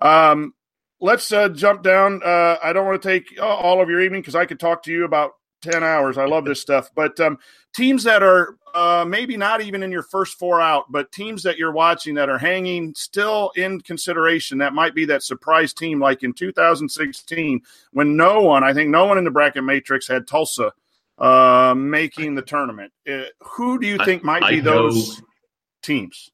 [0.00, 0.54] Um,
[1.02, 2.22] let's uh, jump down.
[2.24, 4.92] Uh, I don't want to take all of your evening because I could talk to
[4.92, 6.18] you about 10 hours.
[6.18, 6.90] I love this stuff.
[6.94, 7.38] But um,
[7.72, 11.58] teams that are uh, maybe not even in your first four out, but teams that
[11.58, 16.22] you're watching that are hanging still in consideration, that might be that surprise team like
[16.22, 17.60] in 2016
[17.92, 20.72] when no one, I think no one in the bracket matrix had Tulsa
[21.18, 22.92] uh, making the tournament.
[23.08, 25.22] Uh, who do you think might be those
[25.82, 26.30] teams?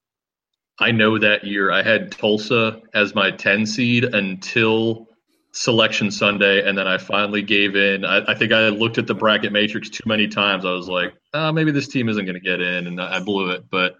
[0.80, 5.07] I know that year I had Tulsa as my 10 seed until
[5.52, 8.04] selection Sunday, and then I finally gave in.
[8.04, 10.64] I, I think I looked at the bracket matrix too many times.
[10.64, 13.50] I was like, oh, maybe this team isn't going to get in, and I blew
[13.50, 13.64] it.
[13.70, 13.96] But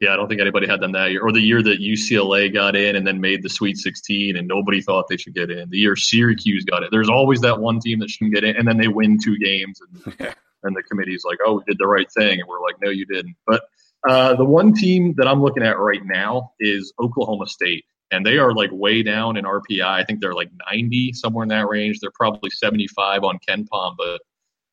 [0.00, 1.22] yeah, I don't think anybody had them that year.
[1.22, 4.80] Or the year that UCLA got in and then made the Sweet 16, and nobody
[4.80, 5.68] thought they should get in.
[5.70, 6.90] The year Syracuse got it.
[6.90, 9.80] There's always that one team that shouldn't get in, and then they win two games,
[9.80, 10.14] and,
[10.62, 12.40] and the committee's like, oh, we did the right thing.
[12.40, 13.36] And we're like, no, you didn't.
[13.46, 13.62] But
[14.08, 18.38] Uh, the one team that I'm looking at right now is Oklahoma State, and they
[18.38, 19.84] are like way down in RPI.
[19.84, 22.00] I think they're like 90 somewhere in that range.
[22.00, 24.20] They're probably 75 on KenPom, but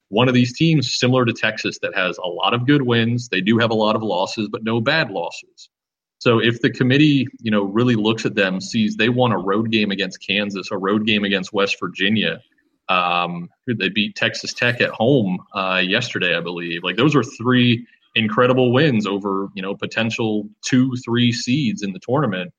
[0.10, 3.28] one of these teams similar to Texas that has a lot of good wins.
[3.30, 5.70] They do have a lot of losses, but no bad losses.
[6.20, 9.72] So if the committee, you know, really looks at them, sees they won a road
[9.72, 12.42] game against Kansas, a road game against West Virginia,
[12.90, 16.84] um, they beat Texas Tech at home uh, yesterday, I believe.
[16.84, 22.00] Like those are three incredible wins over you know potential two, three seeds in the
[22.00, 22.54] tournament,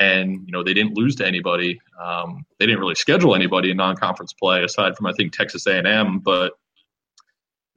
[0.00, 1.80] and you know they didn't lose to anybody.
[2.00, 6.20] Um, they didn't really schedule anybody in non-conference play aside from I think Texas A&M,
[6.20, 6.52] but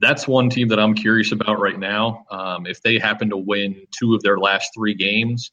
[0.00, 2.24] that's one team that I'm curious about right now.
[2.30, 5.52] Um, if they happen to win two of their last three games,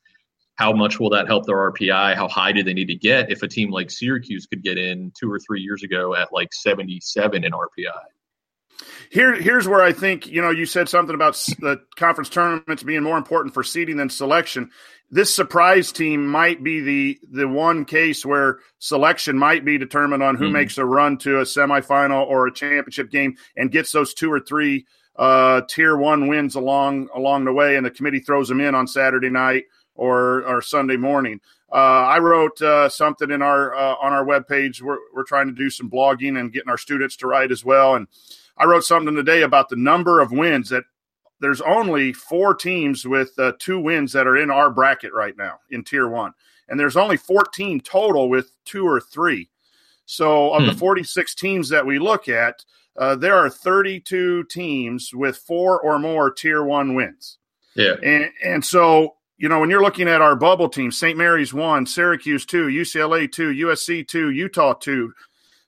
[0.55, 2.15] how much will that help their RPI?
[2.15, 5.11] How high do they need to get if a team like Syracuse could get in
[5.19, 8.16] two or three years ago at like 77 in RPI?
[9.09, 13.03] Here, here's where I think you know you said something about the conference tournaments being
[13.03, 14.71] more important for seeding than selection.
[15.09, 20.35] This surprise team might be the the one case where selection might be determined on
[20.35, 20.53] who mm-hmm.
[20.53, 24.39] makes a run to a semifinal or a championship game and gets those two or
[24.39, 24.85] three
[25.15, 28.87] uh, tier one wins along along the way, and the committee throws them in on
[28.87, 31.39] Saturday night or or Sunday morning.
[31.71, 34.81] Uh, I wrote uh, something in our uh, on our webpage.
[34.81, 37.95] We're we're trying to do some blogging and getting our students to write as well,
[37.95, 38.07] and
[38.57, 40.83] I wrote something today about the number of wins that
[41.39, 45.59] there's only four teams with uh, two wins that are in our bracket right now
[45.69, 46.33] in tier one.
[46.69, 49.49] And there's only 14 total with two or three.
[50.05, 50.69] So of hmm.
[50.69, 52.63] the 46 teams that we look at,
[52.97, 57.37] uh, there are 32 teams with four or more tier one wins.
[57.75, 57.95] Yeah.
[58.01, 61.15] And, and so, you know, when you're looking at our bubble team, St.
[61.15, 65.13] Mary's one, Syracuse two, UCLA two, USC two, Utah two,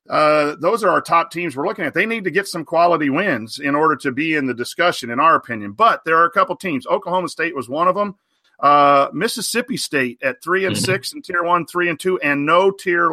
[0.09, 1.93] uh, those are our top teams we're looking at.
[1.93, 5.19] They need to get some quality wins in order to be in the discussion, in
[5.19, 5.73] our opinion.
[5.73, 6.87] But there are a couple teams.
[6.87, 8.15] Oklahoma State was one of them.
[8.59, 10.83] Uh, Mississippi State at three and mm-hmm.
[10.83, 13.11] six in tier one, three and two, and no tier,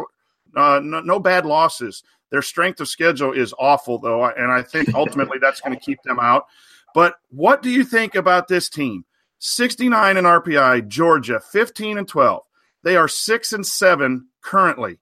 [0.55, 2.03] uh, no, no, bad losses.
[2.31, 6.01] Their strength of schedule is awful, though, and I think ultimately that's going to keep
[6.01, 6.47] them out.
[6.95, 9.05] But what do you think about this team?
[9.39, 12.43] 69 in RPI, Georgia, 15 and 12.
[12.83, 14.97] They are six and seven currently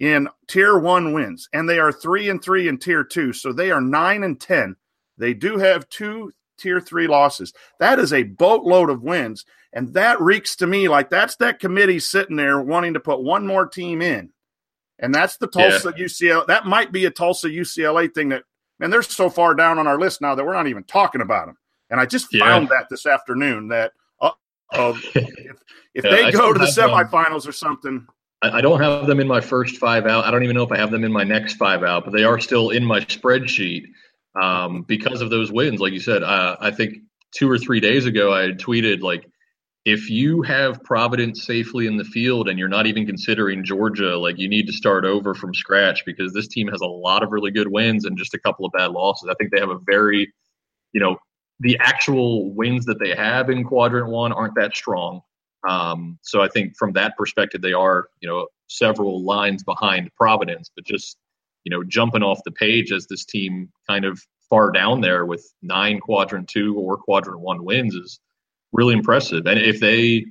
[0.00, 3.32] in tier one wins, and they are three and three in tier two.
[3.32, 4.76] So they are nine and 10.
[5.18, 7.52] They do have two tier three losses.
[7.78, 9.44] That is a boatload of wins.
[9.72, 13.46] And that reeks to me like that's that committee sitting there wanting to put one
[13.46, 14.30] more team in.
[15.00, 16.04] And that's the Tulsa yeah.
[16.04, 16.46] UCLA.
[16.46, 18.44] That might be a Tulsa UCLA thing that,
[18.80, 21.46] and they're so far down on our list now that we're not even talking about
[21.46, 21.56] them.
[21.90, 22.44] And I just yeah.
[22.44, 24.30] found that this afternoon that uh,
[24.72, 25.16] if,
[25.94, 27.50] if yeah, they go to the semifinals them.
[27.50, 28.06] or something,
[28.42, 30.24] I don't have them in my first five out.
[30.24, 32.24] I don't even know if I have them in my next five out, but they
[32.24, 33.86] are still in my spreadsheet
[34.40, 35.80] um, because of those wins.
[35.80, 36.98] Like you said, uh, I think
[37.34, 39.26] two or three days ago I had tweeted like,
[39.84, 44.38] if you have Providence safely in the field and you're not even considering Georgia, like
[44.38, 47.50] you need to start over from scratch because this team has a lot of really
[47.50, 49.28] good wins and just a couple of bad losses.
[49.28, 50.32] I think they have a very,
[50.92, 51.18] you know,
[51.60, 55.20] the actual wins that they have in quadrant one aren't that strong.
[55.68, 60.70] Um, so I think from that perspective, they are, you know, several lines behind Providence,
[60.74, 61.16] but just,
[61.64, 65.52] you know, jumping off the page as this team kind of far down there with
[65.62, 68.20] nine quadrant two or quadrant one wins is
[68.72, 69.46] really impressive.
[69.46, 70.26] And if they,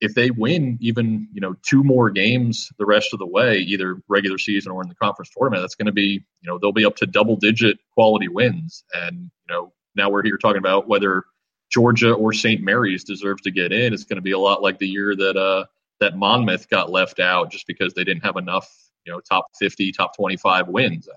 [0.00, 4.02] if they win even, you know, two more games the rest of the way, either
[4.08, 6.84] regular season or in the conference tournament, that's going to be, you know, they'll be
[6.84, 8.82] up to double digit quality wins.
[8.94, 11.24] And, you know, now we're here talking about whether
[11.70, 12.62] Georgia or St.
[12.62, 13.94] Mary's deserves to get in.
[13.94, 15.64] It's going to be a lot like the year that uh,
[16.00, 18.68] that Monmouth got left out just because they didn't have enough,
[19.06, 21.08] you know, top 50, top 25 wins.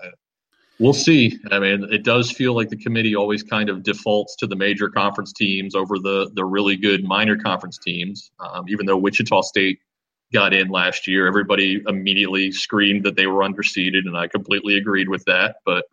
[0.80, 1.40] we'll see.
[1.52, 4.90] I mean, it does feel like the committee always kind of defaults to the major
[4.90, 8.32] conference teams over the the really good minor conference teams.
[8.40, 9.80] Um, even though Wichita State
[10.32, 15.10] got in last year, everybody immediately screamed that they were underseeded, and I completely agreed
[15.10, 15.58] with that.
[15.66, 15.86] But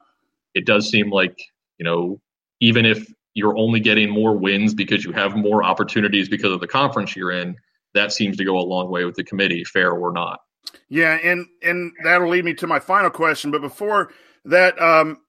[0.54, 1.40] it does seem like
[1.78, 2.20] you know,
[2.60, 6.68] even if you're only getting more wins because you have more opportunities because of the
[6.68, 7.56] conference you're in,
[7.94, 10.40] that seems to go a long way with the committee, fair or not.
[10.88, 13.50] Yeah, and and that'll lead me to my final question.
[13.50, 14.12] But before
[14.44, 15.22] that, um,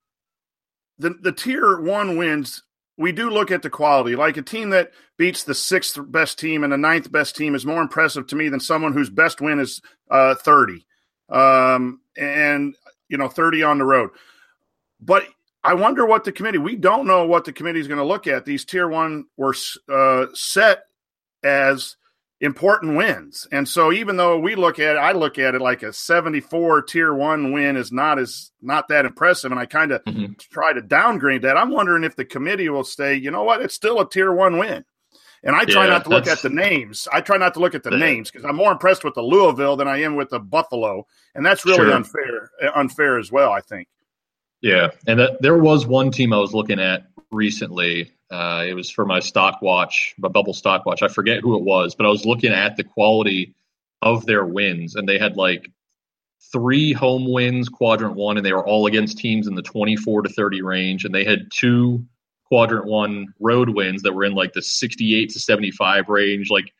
[0.99, 2.63] the the tier one wins,
[2.97, 4.15] we do look at the quality.
[4.15, 7.65] Like a team that beats the sixth best team and the ninth best team is
[7.65, 10.85] more impressive to me than someone whose best win is uh, thirty,
[11.29, 12.75] um, and
[13.07, 14.09] you know thirty on the road.
[14.99, 15.23] But
[15.63, 16.57] I wonder what the committee.
[16.57, 18.45] We don't know what the committee is going to look at.
[18.45, 19.55] These tier one were
[19.87, 20.83] uh, set
[21.43, 21.97] as
[22.39, 25.83] important wins, and so even though we look at it, I look at it like
[25.83, 30.03] a seventy-four tier one win is not as not that impressive, and I kind of
[30.05, 30.33] mm-hmm.
[30.39, 31.57] try to downgrade that.
[31.57, 34.57] I'm wondering if the committee will say, you know what, it's still a tier one
[34.57, 34.83] win.
[35.43, 37.07] And I try yeah, not to look at the names.
[37.11, 39.23] I try not to look at the, the names because I'm more impressed with the
[39.23, 41.93] Louisville than I am with the Buffalo, and that's really sure.
[41.93, 42.49] unfair.
[42.75, 43.87] Unfair as well, I think.
[44.61, 48.11] Yeah, and that, there was one team I was looking at recently.
[48.29, 51.01] Uh, it was for my stock watch, my bubble stock watch.
[51.01, 53.55] I forget who it was, but I was looking at the quality
[54.01, 55.69] of their wins, and they had like
[56.51, 60.29] three home wins, quadrant one, and they were all against teams in the 24 to
[60.29, 62.05] 30 range, and they had two
[62.45, 66.49] quadrant one road wins that were in like the 68 to 75 range.
[66.49, 66.73] Like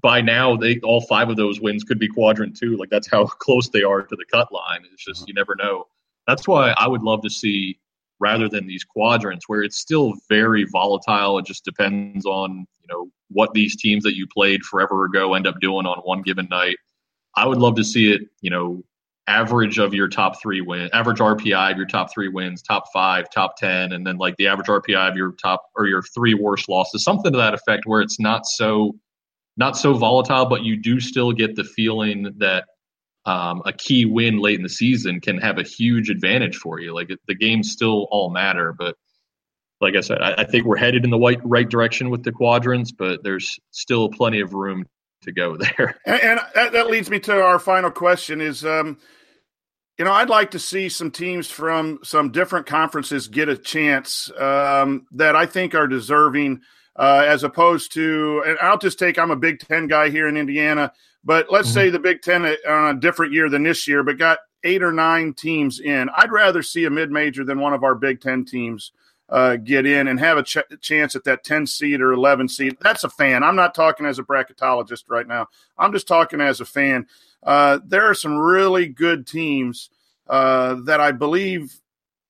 [0.00, 2.76] by now, they all five of those wins could be quadrant two.
[2.76, 4.80] Like that's how close they are to the cut line.
[4.92, 5.86] It's just you never know.
[6.28, 7.80] That's why I would love to see
[8.20, 11.38] rather than these quadrants where it's still very volatile.
[11.38, 15.46] It just depends on you know what these teams that you played forever ago end
[15.46, 16.76] up doing on one given night.
[17.34, 18.82] I would love to see it, you know,
[19.26, 23.30] average of your top three win, average RPI of your top three wins, top five,
[23.30, 26.68] top ten, and then like the average RPI of your top or your three worst
[26.68, 28.94] losses, something to that effect, where it's not so
[29.56, 32.66] not so volatile, but you do still get the feeling that
[33.28, 36.94] um, a key win late in the season can have a huge advantage for you.
[36.94, 38.96] Like the games still all matter, but
[39.82, 42.32] like I said, I, I think we're headed in the right right direction with the
[42.32, 44.86] quadrants, but there's still plenty of room
[45.22, 46.00] to go there.
[46.06, 48.96] And, and that, that, leads me to our final question: is um,
[49.98, 54.30] you know, I'd like to see some teams from some different conferences get a chance
[54.38, 56.62] um, that I think are deserving,
[56.96, 60.36] uh, as opposed to, and I'll just take, I'm a Big Ten guy here in
[60.36, 60.92] Indiana,
[61.28, 61.74] but let's mm-hmm.
[61.74, 64.92] say the Big Ten on a different year than this year, but got eight or
[64.92, 66.08] nine teams in.
[66.16, 68.92] I'd rather see a mid major than one of our Big Ten teams
[69.28, 72.78] uh, get in and have a ch- chance at that 10 seed or 11 seed.
[72.80, 73.42] That's a fan.
[73.42, 75.48] I'm not talking as a bracketologist right now.
[75.76, 77.06] I'm just talking as a fan.
[77.42, 79.90] Uh, there are some really good teams
[80.30, 81.78] uh, that I believe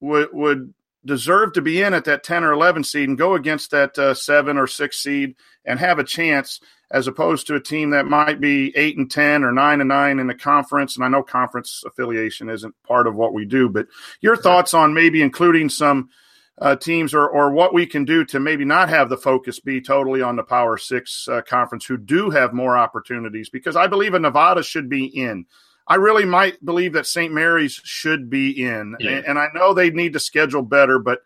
[0.01, 0.73] would would
[1.05, 4.13] deserve to be in at that 10 or 11 seed and go against that uh,
[4.13, 6.59] seven or six seed and have a chance
[6.91, 10.19] as opposed to a team that might be eight and 10 or nine and nine
[10.19, 10.95] in the conference.
[10.95, 13.87] And I know conference affiliation isn't part of what we do, but
[14.21, 16.09] your thoughts on maybe including some
[16.57, 19.79] uh, teams or, or what we can do to maybe not have the focus be
[19.81, 24.13] totally on the Power Six uh, conference who do have more opportunities because I believe
[24.13, 25.45] a Nevada should be in.
[25.87, 27.33] I really might believe that St.
[27.33, 29.11] Mary's should be in, yeah.
[29.11, 31.21] and, and, I know they need to schedule better, but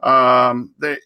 [0.00, 0.96] um, they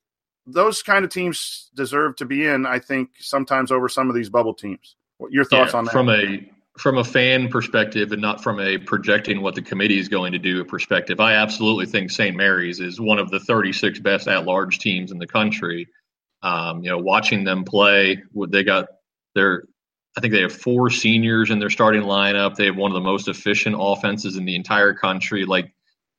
[0.47, 2.67] those kind of teams deserve to be in.
[2.67, 4.97] I think sometimes over some of these bubble teams.
[5.19, 5.93] What your thoughts yeah, on that?
[5.93, 10.09] From a from a fan perspective and not from a projecting what the committee is
[10.09, 12.37] going to do perspective, I absolutely think St.
[12.37, 15.89] Mary's is one of the 36 best at large teams in the country.
[16.43, 18.87] Um, you know, watching them play, they got
[19.37, 19.65] their,
[20.17, 22.57] I think they have four seniors in their starting lineup.
[22.57, 25.45] They have one of the most efficient offenses in the entire country.
[25.45, 25.73] Like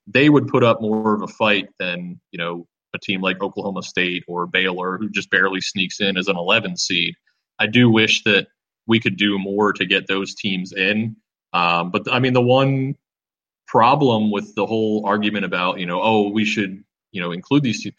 [0.07, 2.65] they would put up more of a fight than, you know,
[2.95, 6.77] a team like Oklahoma State or Baylor who just barely sneaks in as an 11
[6.77, 7.15] seed.
[7.59, 8.47] I do wish that
[8.87, 11.15] we could do more to get those teams in.
[11.53, 12.95] Um, but I mean, the one
[13.67, 17.83] problem with the whole argument about you know, oh, we should you know include these
[17.83, 17.91] two.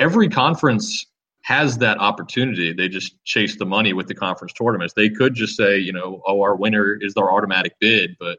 [0.00, 1.06] Every conference
[1.42, 2.72] has that opportunity.
[2.72, 4.94] They just chase the money with the conference tournaments.
[4.94, 8.38] They could just say, you know, oh, our winner is our automatic bid, but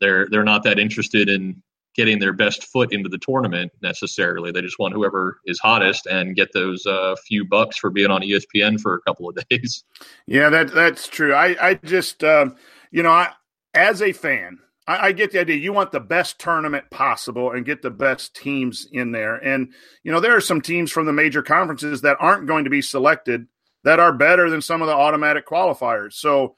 [0.00, 1.62] they're they're not that interested in
[1.94, 4.52] getting their best foot into the tournament necessarily.
[4.52, 8.22] They just want whoever is hottest and get those uh, few bucks for being on
[8.22, 9.84] ESPN for a couple of days.
[10.26, 11.34] Yeah, that that's true.
[11.34, 12.56] I I just um,
[12.90, 13.32] you know I
[13.74, 14.58] as a fan.
[14.86, 15.56] I, I get the idea.
[15.56, 19.36] You want the best tournament possible and get the best teams in there.
[19.36, 19.72] And,
[20.02, 22.82] you know, there are some teams from the major conferences that aren't going to be
[22.82, 23.46] selected
[23.84, 26.14] that are better than some of the automatic qualifiers.
[26.14, 26.56] So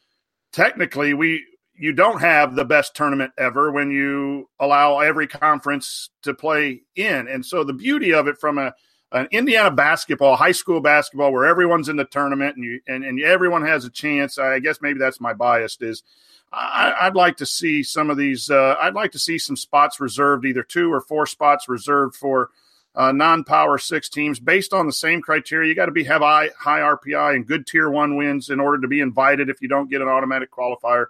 [0.52, 1.44] technically, we
[1.82, 7.26] you don't have the best tournament ever when you allow every conference to play in.
[7.26, 8.72] And so the beauty of it from a
[9.10, 13.20] an Indiana basketball, high school basketball, where everyone's in the tournament and you and, and
[13.20, 14.38] everyone has a chance.
[14.38, 16.04] I guess maybe that's my bias is
[16.52, 18.48] I, would like to see some of these.
[18.48, 22.50] Uh, I'd like to see some spots reserved, either two or four spots reserved for
[22.94, 25.68] uh, non-power six teams based on the same criteria.
[25.68, 28.80] You got to be have high, high RPI and good tier one wins in order
[28.82, 29.48] to be invited.
[29.48, 31.06] If you don't get an automatic qualifier,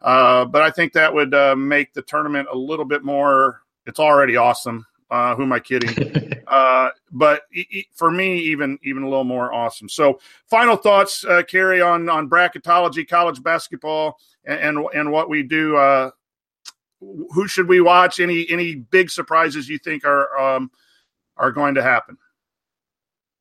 [0.00, 3.62] uh, but I think that would uh, make the tournament a little bit more.
[3.86, 4.86] It's already awesome.
[5.10, 6.42] Uh, who am I kidding?
[6.46, 9.88] uh, but e- e- for me, even even a little more awesome.
[9.88, 15.42] So, final thoughts, uh, Kerry, on on bracketology, college basketball, and and, and what we
[15.42, 15.76] do.
[15.76, 16.10] Uh,
[17.00, 18.20] who should we watch?
[18.20, 20.70] Any any big surprises you think are um,
[21.36, 22.16] are going to happen?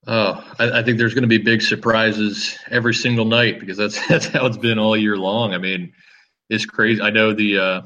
[0.07, 4.07] Oh, I, I, think there's going to be big surprises every single night because that's
[4.07, 5.53] that's how it's been all year long.
[5.53, 5.93] I mean,
[6.49, 7.01] it's crazy.
[7.01, 7.81] I know the uh,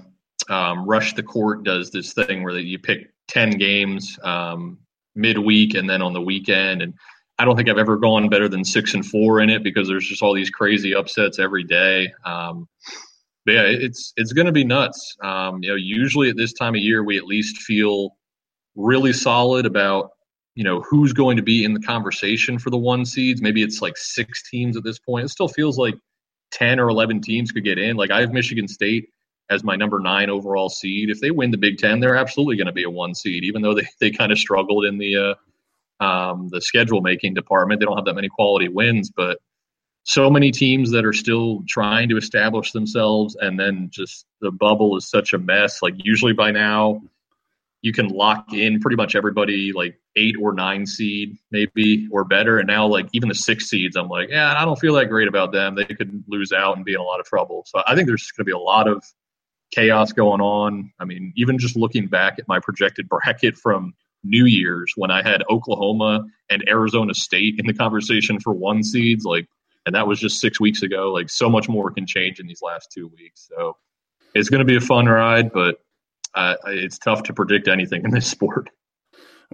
[0.49, 4.79] um, Rush the Court does this thing where you pick ten games um,
[5.15, 6.93] midweek and then on the weekend, and
[7.39, 10.07] I don't think I've ever gone better than six and four in it because there's
[10.07, 12.13] just all these crazy upsets every day.
[12.25, 12.67] Um,
[13.45, 15.17] but yeah, it's it's going to be nuts.
[15.21, 18.15] Um, you know, usually at this time of year, we at least feel
[18.75, 20.11] really solid about
[20.55, 23.41] you know who's going to be in the conversation for the one seeds.
[23.41, 25.25] Maybe it's like six teams at this point.
[25.25, 25.95] It still feels like
[26.53, 27.97] ten or eleven teams could get in.
[27.97, 29.09] Like I have Michigan State
[29.49, 31.09] as my number nine overall seed.
[31.09, 33.61] If they win the Big Ten, they're absolutely going to be a one seed, even
[33.61, 35.35] though they, they kind of struggled in the
[36.01, 37.79] uh, um, the schedule making department.
[37.79, 39.39] They don't have that many quality wins, but
[40.03, 44.97] so many teams that are still trying to establish themselves, and then just the bubble
[44.97, 45.81] is such a mess.
[45.81, 47.01] Like usually by now,
[47.83, 52.57] you can lock in pretty much everybody like eight or nine seed maybe or better,
[52.57, 55.27] and now like even the six seeds, I'm like, yeah, I don't feel that great
[55.27, 55.75] about them.
[55.75, 57.65] They could lose out and be in a lot of trouble.
[57.67, 59.03] So I think there's going to be a lot of
[59.71, 60.93] chaos going on.
[60.99, 65.21] I mean, even just looking back at my projected bracket from New Year's when I
[65.21, 69.45] had Oklahoma and Arizona State in the conversation for one seeds, like,
[69.85, 71.11] and that was just six weeks ago.
[71.11, 73.49] Like, so much more can change in these last two weeks.
[73.53, 73.75] So
[74.33, 75.79] it's going to be a fun ride, but
[76.35, 78.69] uh, it's tough to predict anything in this sport.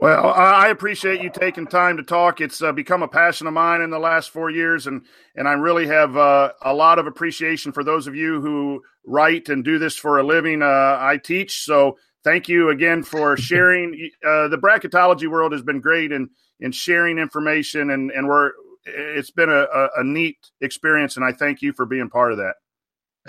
[0.01, 2.39] Well, I appreciate you taking time to talk.
[2.39, 5.01] It's uh, become a passion of mine in the last four years, and
[5.35, 9.49] and I really have uh, a lot of appreciation for those of you who write
[9.49, 10.61] and do this for a living.
[10.61, 14.09] Uh, I teach, so thank you again for sharing.
[14.25, 16.29] Uh, the bracketology world has been great in
[16.61, 18.51] in sharing information, and and we're
[18.85, 22.37] it's been a, a, a neat experience, and I thank you for being part of
[22.37, 22.55] that.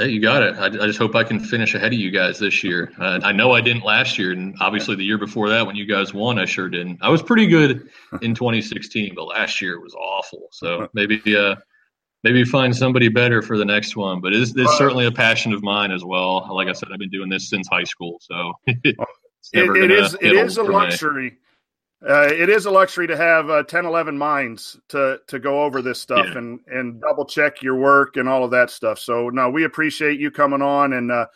[0.01, 0.57] Hey, you got it.
[0.57, 2.91] I, I, just hope I can finish ahead of you guys this year.
[2.99, 5.85] Uh, I know I didn't last year, and obviously the year before that, when you
[5.85, 7.01] guys won, I sure didn't.
[7.03, 7.91] I was pretty good
[8.23, 10.49] in 2016, but last year was awful.
[10.53, 11.57] So maybe, uh,
[12.25, 14.23] maybe find somebody better for the next one.
[14.23, 16.49] But it's, it's certainly a passion of mine as well.
[16.51, 18.97] Like I said, I've been doing this since high school, so it,
[19.53, 21.37] it is it is a luxury.
[22.07, 25.83] Uh, it is a luxury to have uh, 10, 11 minds to to go over
[25.83, 26.39] this stuff yeah.
[26.39, 28.99] and and double check your work and all of that stuff.
[28.99, 31.27] So no, we appreciate you coming on and uh,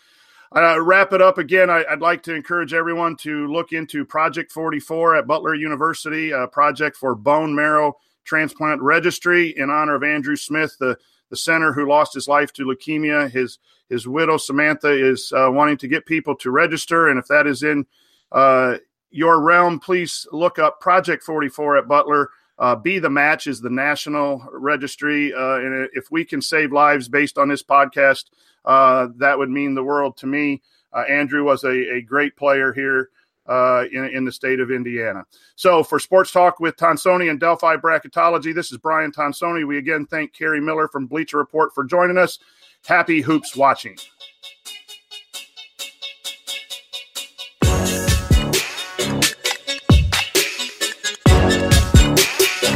[0.57, 1.69] uh, wrap it up again.
[1.69, 6.47] I, would like to encourage everyone to look into Project 44 at Butler University, a
[6.47, 7.95] project for bone marrow
[8.25, 10.97] transplant registry in honor of Andrew Smith, the
[11.29, 13.31] the center who lost his life to leukemia.
[13.31, 13.59] His
[13.91, 17.63] his widow Samantha is uh, wanting to get people to register, and if that is
[17.63, 17.85] in
[18.33, 18.79] uh,
[19.15, 22.31] your realm, please look up Project 44 at Butler.
[22.59, 25.33] Uh, Be the Match is the national registry.
[25.33, 28.25] Uh, and if we can save lives based on this podcast,
[28.65, 30.63] uh, that would mean the world to me.
[30.93, 33.11] Uh, Andrew was a, a, great player here
[33.47, 35.25] uh, in, in, the state of Indiana.
[35.55, 39.67] So for Sports Talk with Tonsoni and Delphi Bracketology, this is Brian Tonsoni.
[39.67, 42.39] We again thank Kerry Miller from Bleacher Report for joining us.
[42.85, 43.97] Happy hoops watching.